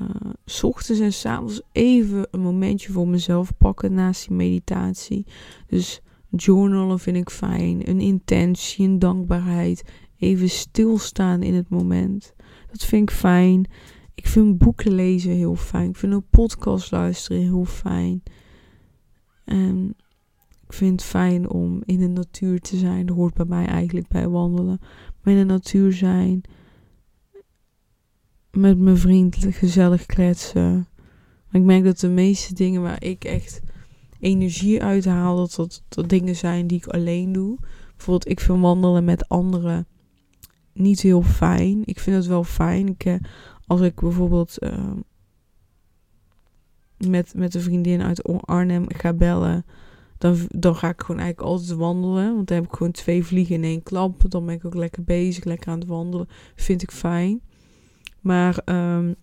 Uh, 0.00 0.62
ochtends 0.62 1.00
en 1.00 1.12
s 1.12 1.26
avonds 1.26 1.62
even 1.72 2.28
een 2.30 2.40
momentje 2.40 2.92
voor 2.92 3.08
mezelf 3.08 3.56
pakken 3.58 3.94
naast 3.94 4.28
die 4.28 4.36
meditatie. 4.36 5.26
Dus 5.66 6.00
journalen 6.30 6.98
vind 6.98 7.16
ik 7.16 7.30
fijn. 7.30 7.88
Een 7.88 8.00
intentie, 8.00 8.86
een 8.86 8.98
dankbaarheid. 8.98 9.84
Even 10.18 10.48
stilstaan 10.48 11.42
in 11.42 11.54
het 11.54 11.68
moment. 11.68 12.34
Dat 12.70 12.84
vind 12.84 13.10
ik 13.10 13.16
fijn. 13.16 13.66
Ik 14.14 14.26
vind 14.26 14.58
boeken 14.58 14.92
lezen 14.92 15.32
heel 15.32 15.56
fijn. 15.56 15.88
Ik 15.88 15.96
vind 15.96 16.12
een 16.12 16.28
podcast 16.30 16.90
luisteren 16.90 17.42
heel 17.42 17.64
fijn. 17.64 18.22
En 19.44 19.94
ik 20.66 20.72
vind 20.72 21.00
het 21.00 21.10
fijn 21.10 21.50
om 21.50 21.82
in 21.84 21.98
de 21.98 22.08
natuur 22.08 22.60
te 22.60 22.76
zijn. 22.76 23.06
Dat 23.06 23.16
hoort 23.16 23.34
bij 23.34 23.44
mij 23.44 23.66
eigenlijk 23.66 24.08
bij 24.08 24.28
wandelen. 24.28 24.80
Maar 25.22 25.34
in 25.34 25.38
de 25.40 25.52
natuur 25.52 25.92
zijn. 25.92 26.42
Met 28.50 28.78
mijn 28.78 28.96
vriend 28.96 29.36
gezellig 29.38 30.06
kletsen. 30.06 30.86
ik 31.50 31.62
merk 31.62 31.84
dat 31.84 31.98
de 31.98 32.08
meeste 32.08 32.54
dingen 32.54 32.82
waar 32.82 33.02
ik 33.02 33.24
echt 33.24 33.60
energie 34.20 34.82
uit 34.82 35.04
haal, 35.04 35.36
dat 35.36 35.82
dat, 35.88 36.08
dingen 36.08 36.36
zijn 36.36 36.66
die 36.66 36.78
ik 36.78 36.86
alleen 36.86 37.32
doe. 37.32 37.58
Bijvoorbeeld, 37.96 38.28
ik 38.28 38.40
vind 38.40 38.60
wandelen 38.60 39.04
met 39.04 39.28
anderen 39.28 39.86
niet 40.72 41.00
heel 41.00 41.22
fijn. 41.22 41.80
Ik 41.84 41.98
vind 41.98 42.16
het 42.16 42.26
wel 42.26 42.44
fijn. 42.44 42.88
Ik, 42.88 43.04
eh, 43.04 43.14
als 43.66 43.80
ik 43.80 44.00
bijvoorbeeld 44.00 44.56
uh, 44.62 44.90
met, 47.08 47.34
met 47.36 47.54
een 47.54 47.60
vriendin 47.60 48.02
uit 48.02 48.22
Arnhem 48.44 48.84
ga 48.88 49.12
bellen, 49.12 49.64
dan, 50.18 50.36
dan 50.48 50.76
ga 50.76 50.88
ik 50.88 51.00
gewoon 51.00 51.20
eigenlijk 51.20 51.50
altijd 51.50 51.78
wandelen. 51.78 52.34
Want 52.34 52.48
dan 52.48 52.56
heb 52.56 52.66
ik 52.66 52.72
gewoon 52.72 52.92
twee 52.92 53.24
vliegen 53.24 53.54
in 53.54 53.64
één 53.64 53.82
klap. 53.82 54.30
Dan 54.30 54.46
ben 54.46 54.54
ik 54.54 54.64
ook 54.64 54.74
lekker 54.74 55.04
bezig, 55.04 55.44
lekker 55.44 55.70
aan 55.72 55.78
het 55.78 55.88
wandelen. 55.88 56.28
Vind 56.54 56.82
ik 56.82 56.90
fijn. 56.90 57.40
Maar 58.20 58.62
um, 58.64 59.14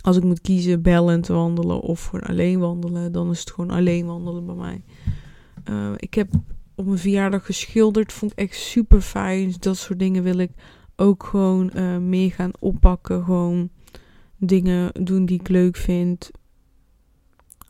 als 0.00 0.16
ik 0.16 0.24
moet 0.24 0.40
kiezen 0.40 0.82
bellend 0.82 1.26
wandelen 1.26 1.80
of 1.80 2.04
gewoon 2.04 2.26
alleen 2.26 2.58
wandelen, 2.58 3.12
dan 3.12 3.30
is 3.30 3.40
het 3.40 3.50
gewoon 3.50 3.70
alleen 3.70 4.06
wandelen 4.06 4.46
bij 4.46 4.54
mij. 4.54 4.82
Uh, 5.70 5.92
ik 5.96 6.14
heb 6.14 6.28
op 6.74 6.86
mijn 6.86 6.98
verjaardag 6.98 7.46
geschilderd, 7.46 8.12
vond 8.12 8.32
ik 8.32 8.38
echt 8.38 8.56
super 8.56 9.00
fijn. 9.00 9.54
Dat 9.58 9.76
soort 9.76 9.98
dingen 9.98 10.22
wil 10.22 10.38
ik 10.38 10.50
ook 10.96 11.24
gewoon 11.24 11.70
uh, 11.74 11.96
meer 11.96 12.30
gaan 12.30 12.50
oppakken. 12.58 13.24
Gewoon 13.24 13.68
dingen 14.36 15.04
doen 15.04 15.26
die 15.26 15.40
ik 15.40 15.48
leuk 15.48 15.76
vind. 15.76 16.30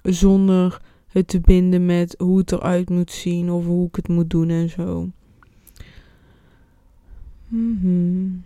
Zonder 0.03 0.81
het 1.09 1.29
te 1.29 1.41
binden 1.41 1.87
met 1.87 2.15
hoe 2.19 2.39
het 2.39 2.53
eruit 2.53 2.91
moet 2.91 3.11
zien 3.11 3.51
of 3.51 3.65
hoe 3.67 3.87
ik 3.87 3.97
het 3.97 4.09
moet 4.09 4.31
doen 4.31 4.49
en 4.49 4.69
zo. 4.69 5.09
Mm 7.49 8.43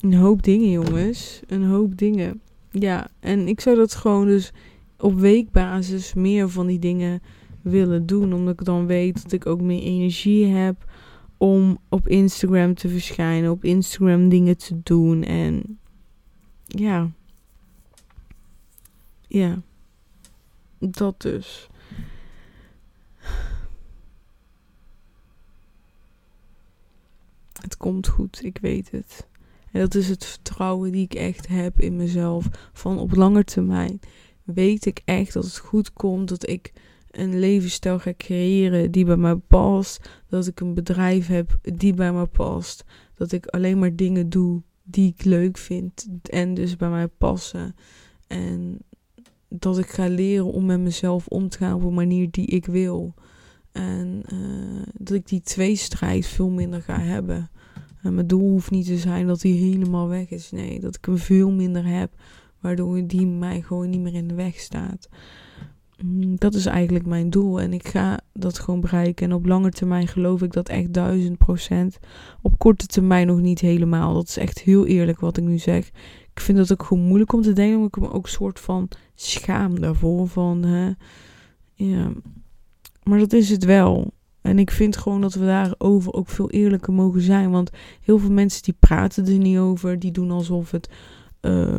Een 0.00 0.14
hoop 0.14 0.42
dingen, 0.42 0.70
jongens. 0.70 1.40
Een 1.46 1.64
hoop 1.64 1.98
dingen. 1.98 2.40
Ja, 2.70 3.08
en 3.20 3.48
ik 3.48 3.60
zou 3.60 3.76
dat 3.76 3.94
gewoon 3.94 4.26
dus 4.26 4.52
op 4.98 5.18
weekbasis 5.18 6.14
meer 6.14 6.48
van 6.48 6.66
die 6.66 6.78
dingen 6.78 7.22
willen 7.62 8.06
doen. 8.06 8.32
Omdat 8.32 8.60
ik 8.60 8.64
dan 8.64 8.86
weet 8.86 9.22
dat 9.22 9.32
ik 9.32 9.46
ook 9.46 9.60
meer 9.60 9.82
energie 9.82 10.46
heb 10.46 10.84
om 11.36 11.78
op 11.88 12.08
Instagram 12.08 12.74
te 12.74 12.88
verschijnen, 12.88 13.50
op 13.50 13.64
Instagram 13.64 14.28
dingen 14.28 14.56
te 14.56 14.80
doen. 14.82 15.22
En 15.22 15.78
ja. 16.66 17.10
Ja. 19.26 19.62
Dat 20.80 21.20
dus. 21.20 21.68
Het 27.60 27.76
komt 27.76 28.08
goed, 28.08 28.44
ik 28.44 28.58
weet 28.58 28.90
het. 28.90 29.28
En 29.72 29.80
dat 29.80 29.94
is 29.94 30.08
het 30.08 30.24
vertrouwen 30.24 30.92
die 30.92 31.04
ik 31.04 31.14
echt 31.14 31.46
heb 31.48 31.80
in 31.80 31.96
mezelf. 31.96 32.70
Van 32.72 32.98
op 32.98 33.14
lange 33.14 33.44
termijn 33.44 34.00
weet 34.42 34.86
ik 34.86 35.02
echt 35.04 35.32
dat 35.32 35.44
het 35.44 35.58
goed 35.58 35.92
komt. 35.92 36.28
Dat 36.28 36.48
ik 36.48 36.72
een 37.10 37.38
levensstijl 37.38 37.98
ga 37.98 38.12
creëren 38.16 38.90
die 38.90 39.04
bij 39.04 39.16
mij 39.16 39.36
past. 39.36 40.08
Dat 40.28 40.46
ik 40.46 40.60
een 40.60 40.74
bedrijf 40.74 41.26
heb 41.26 41.58
die 41.62 41.94
bij 41.94 42.12
mij 42.12 42.26
past. 42.26 42.84
Dat 43.14 43.32
ik 43.32 43.46
alleen 43.46 43.78
maar 43.78 43.96
dingen 43.96 44.28
doe 44.28 44.62
die 44.82 45.14
ik 45.16 45.24
leuk 45.24 45.58
vind 45.58 46.06
en 46.22 46.54
dus 46.54 46.76
bij 46.76 46.90
mij 46.90 47.08
passen. 47.08 47.74
En 48.26 48.78
dat 49.50 49.78
ik 49.78 49.88
ga 49.88 50.08
leren 50.08 50.52
om 50.52 50.66
met 50.66 50.80
mezelf 50.80 51.26
om 51.26 51.48
te 51.48 51.58
gaan 51.58 51.74
op 51.74 51.82
een 51.82 51.94
manier 51.94 52.30
die 52.30 52.46
ik 52.46 52.66
wil. 52.66 53.14
En 53.72 54.22
uh, 54.32 54.82
dat 54.92 55.16
ik 55.16 55.28
die 55.28 55.40
tweestrijd 55.40 56.26
veel 56.26 56.50
minder 56.50 56.82
ga 56.82 56.98
hebben. 57.00 57.50
En 58.02 58.14
mijn 58.14 58.26
doel 58.26 58.50
hoeft 58.50 58.70
niet 58.70 58.86
te 58.86 58.98
zijn 58.98 59.26
dat 59.26 59.40
die 59.40 59.70
helemaal 59.70 60.08
weg 60.08 60.30
is. 60.30 60.50
Nee, 60.50 60.80
dat 60.80 60.96
ik 60.96 61.04
hem 61.04 61.18
veel 61.18 61.50
minder 61.50 61.86
heb. 61.86 62.12
Waardoor 62.60 63.06
die 63.06 63.26
mij 63.26 63.62
gewoon 63.62 63.90
niet 63.90 64.00
meer 64.00 64.14
in 64.14 64.28
de 64.28 64.34
weg 64.34 64.58
staat. 64.58 65.08
Mm, 66.04 66.36
dat 66.36 66.54
is 66.54 66.66
eigenlijk 66.66 67.06
mijn 67.06 67.30
doel. 67.30 67.60
En 67.60 67.72
ik 67.72 67.88
ga 67.88 68.20
dat 68.32 68.58
gewoon 68.58 68.80
bereiken. 68.80 69.26
En 69.26 69.34
op 69.34 69.46
lange 69.46 69.70
termijn 69.70 70.08
geloof 70.08 70.42
ik 70.42 70.52
dat 70.52 70.68
echt 70.68 70.92
duizend 70.92 71.38
procent. 71.38 71.98
Op 72.42 72.58
korte 72.58 72.86
termijn 72.86 73.26
nog 73.26 73.40
niet 73.40 73.60
helemaal. 73.60 74.14
Dat 74.14 74.28
is 74.28 74.36
echt 74.36 74.60
heel 74.60 74.86
eerlijk 74.86 75.20
wat 75.20 75.36
ik 75.36 75.44
nu 75.44 75.58
zeg. 75.58 75.90
Ik 76.40 76.46
vind 76.46 76.58
dat 76.58 76.72
ook 76.72 76.86
gewoon 76.86 77.04
moeilijk 77.04 77.32
om 77.32 77.42
te 77.42 77.52
denken. 77.52 77.76
Omdat 77.76 77.96
ik 77.96 78.02
me 78.02 78.12
ook 78.12 78.24
een 78.24 78.30
soort 78.30 78.60
van 78.60 78.88
schaam 79.14 79.80
daarvoor. 79.80 80.28
Van, 80.28 80.62
hè, 80.62 80.92
ja. 81.74 82.12
Maar 83.02 83.18
dat 83.18 83.32
is 83.32 83.50
het 83.50 83.64
wel. 83.64 84.12
En 84.40 84.58
ik 84.58 84.70
vind 84.70 84.96
gewoon 84.96 85.20
dat 85.20 85.34
we 85.34 85.44
daarover 85.44 86.12
ook 86.12 86.28
veel 86.28 86.50
eerlijker 86.50 86.92
mogen 86.92 87.20
zijn. 87.20 87.50
Want 87.50 87.70
heel 88.00 88.18
veel 88.18 88.30
mensen 88.30 88.62
die 88.62 88.76
praten 88.78 89.26
er 89.26 89.38
niet 89.38 89.58
over. 89.58 89.98
Die 89.98 90.10
doen 90.10 90.30
alsof 90.30 90.70
het... 90.70 90.90
Uh, 91.40 91.78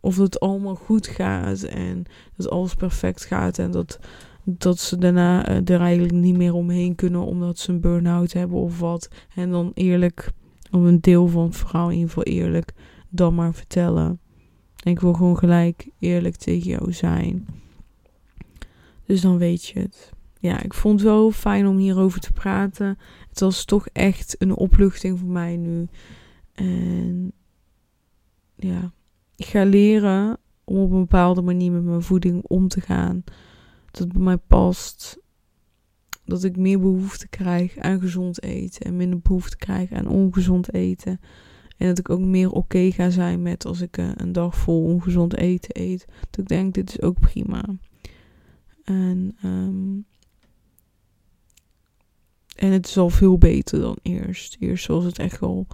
of 0.00 0.16
het 0.16 0.40
allemaal 0.40 0.74
goed 0.74 1.06
gaat 1.06 1.62
en 1.62 2.04
dat 2.36 2.50
alles 2.50 2.74
perfect 2.74 3.24
gaat 3.24 3.58
en 3.58 3.70
dat 3.70 3.98
dat 4.44 4.78
ze 4.78 4.98
daarna 4.98 5.48
uh, 5.48 5.68
er 5.74 5.80
eigenlijk 5.80 6.12
niet 6.14 6.36
meer 6.36 6.54
omheen 6.54 6.94
kunnen 6.94 7.24
omdat 7.24 7.58
ze 7.58 7.72
een 7.72 7.80
burn-out 7.80 8.32
hebben 8.32 8.58
of 8.58 8.78
wat. 8.80 9.08
En 9.34 9.50
dan 9.50 9.70
eerlijk, 9.74 10.30
of 10.70 10.82
een 10.82 11.00
deel 11.00 11.28
van 11.28 11.44
het 11.44 11.56
verhaal 11.56 11.88
in 11.88 11.94
ieder 11.94 12.08
geval 12.08 12.24
eerlijk, 12.24 12.72
dan 13.12 13.34
maar 13.34 13.54
vertellen. 13.54 14.20
En 14.84 14.90
ik 14.90 15.00
wil 15.00 15.12
gewoon 15.12 15.38
gelijk 15.38 15.88
eerlijk 15.98 16.36
tegen 16.36 16.70
jou 16.70 16.92
zijn. 16.92 17.46
Dus 19.06 19.20
dan 19.20 19.38
weet 19.38 19.66
je 19.66 19.80
het. 19.80 20.12
Ja, 20.38 20.62
ik 20.62 20.74
vond 20.74 21.00
het 21.00 21.08
wel 21.08 21.30
fijn 21.30 21.66
om 21.66 21.76
hierover 21.76 22.20
te 22.20 22.32
praten. 22.32 22.98
Het 23.28 23.40
was 23.40 23.64
toch 23.64 23.86
echt 23.92 24.36
een 24.38 24.56
opluchting 24.56 25.18
voor 25.18 25.28
mij 25.28 25.56
nu. 25.56 25.88
En 26.52 27.32
ja, 28.54 28.92
ik 29.36 29.44
ga 29.46 29.64
leren 29.64 30.38
om 30.64 30.76
op 30.76 30.90
een 30.90 30.98
bepaalde 30.98 31.42
manier 31.42 31.72
met 31.72 31.84
mijn 31.84 32.02
voeding 32.02 32.42
om 32.46 32.68
te 32.68 32.80
gaan. 32.80 33.24
Dat 33.90 34.00
het 34.00 34.12
bij 34.12 34.22
mij 34.22 34.36
past. 34.36 35.20
Dat 36.24 36.44
ik 36.44 36.56
meer 36.56 36.80
behoefte 36.80 37.28
krijg 37.28 37.76
aan 37.76 38.00
gezond 38.00 38.42
eten 38.42 38.86
en 38.86 38.96
minder 38.96 39.20
behoefte 39.20 39.56
krijg 39.56 39.92
aan 39.92 40.06
ongezond 40.06 40.74
eten. 40.74 41.20
En 41.82 41.88
dat 41.88 41.98
ik 41.98 42.10
ook 42.10 42.20
meer 42.20 42.50
oké 42.50 42.90
ga 42.90 43.10
zijn 43.10 43.42
met 43.42 43.64
als 43.64 43.80
ik 43.80 43.96
eh, 43.96 44.10
een 44.14 44.32
dag 44.32 44.56
vol 44.56 44.82
ongezond 44.82 45.36
eten 45.36 45.82
eet. 45.82 46.04
Dat 46.30 46.40
ik 46.40 46.48
denk, 46.48 46.74
dit 46.74 46.88
is 46.88 47.02
ook 47.02 47.20
prima. 47.20 47.64
En, 48.84 49.36
um, 49.44 50.06
en 52.54 52.72
het 52.72 52.86
is 52.86 52.98
al 52.98 53.08
veel 53.08 53.38
beter 53.38 53.80
dan 53.80 53.96
eerst. 54.02 54.56
Eerst 54.60 54.86
was 54.86 55.04
het 55.04 55.18
echt 55.18 55.40
wel 55.40 55.66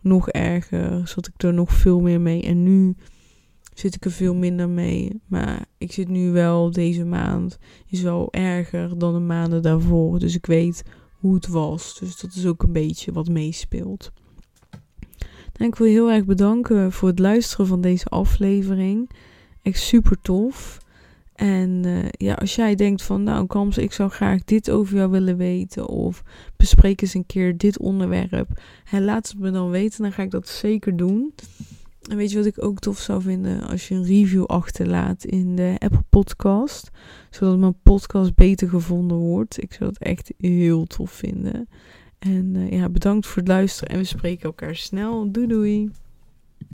nog 0.00 0.28
erger. 0.28 1.08
Zat 1.08 1.26
ik 1.26 1.42
er 1.42 1.54
nog 1.54 1.72
veel 1.72 2.00
meer 2.00 2.20
mee. 2.20 2.42
En 2.42 2.62
nu 2.62 2.96
zit 3.74 3.94
ik 3.94 4.04
er 4.04 4.12
veel 4.12 4.34
minder 4.34 4.68
mee. 4.68 5.20
Maar 5.26 5.66
ik 5.78 5.92
zit 5.92 6.08
nu 6.08 6.30
wel 6.30 6.70
deze 6.70 7.04
maand. 7.04 7.58
Is 7.86 8.02
wel 8.02 8.32
erger 8.32 8.98
dan 8.98 9.14
de 9.14 9.20
maanden 9.20 9.62
daarvoor. 9.62 10.18
Dus 10.18 10.34
ik 10.34 10.46
weet 10.46 10.82
hoe 11.12 11.34
het 11.34 11.46
was. 11.46 11.98
Dus 11.98 12.20
dat 12.20 12.34
is 12.34 12.46
ook 12.46 12.62
een 12.62 12.72
beetje 12.72 13.12
wat 13.12 13.28
meespeelt. 13.28 14.12
En 15.56 15.66
ik 15.66 15.74
wil 15.74 15.86
heel 15.86 16.10
erg 16.10 16.24
bedanken 16.24 16.92
voor 16.92 17.08
het 17.08 17.18
luisteren 17.18 17.66
van 17.66 17.80
deze 17.80 18.06
aflevering. 18.06 19.10
Echt 19.62 19.80
super 19.80 20.20
tof. 20.20 20.78
En 21.34 21.82
uh, 21.86 22.04
ja, 22.10 22.34
als 22.34 22.54
jij 22.54 22.74
denkt 22.74 23.02
van, 23.02 23.22
nou 23.22 23.46
Kams, 23.46 23.78
ik 23.78 23.92
zou 23.92 24.10
graag 24.10 24.44
dit 24.44 24.70
over 24.70 24.96
jou 24.96 25.10
willen 25.10 25.36
weten. 25.36 25.88
Of 25.88 26.22
bespreek 26.56 27.02
eens 27.02 27.14
een 27.14 27.26
keer 27.26 27.56
dit 27.56 27.78
onderwerp. 27.78 28.48
Laat 28.90 29.28
het 29.28 29.38
me 29.38 29.50
dan 29.50 29.70
weten, 29.70 30.02
dan 30.02 30.12
ga 30.12 30.22
ik 30.22 30.30
dat 30.30 30.48
zeker 30.48 30.96
doen. 30.96 31.34
En 32.08 32.16
weet 32.16 32.30
je 32.30 32.36
wat 32.36 32.46
ik 32.46 32.64
ook 32.64 32.78
tof 32.78 32.98
zou 32.98 33.22
vinden? 33.22 33.62
Als 33.62 33.88
je 33.88 33.94
een 33.94 34.04
review 34.04 34.44
achterlaat 34.44 35.24
in 35.24 35.56
de 35.56 35.74
Apple 35.78 36.04
Podcast. 36.08 36.90
Zodat 37.30 37.58
mijn 37.58 37.80
podcast 37.82 38.34
beter 38.34 38.68
gevonden 38.68 39.16
wordt. 39.16 39.62
Ik 39.62 39.72
zou 39.72 39.90
het 39.90 39.98
echt 39.98 40.32
heel 40.38 40.84
tof 40.84 41.10
vinden. 41.10 41.68
En 42.18 42.54
uh, 42.54 42.70
ja, 42.70 42.88
bedankt 42.88 43.26
voor 43.26 43.36
het 43.36 43.48
luisteren 43.48 43.88
en 43.88 43.98
we 43.98 44.04
spreken 44.04 44.44
elkaar 44.44 44.76
snel. 44.76 45.30
Doei 45.32 45.46
doei! 45.46 45.90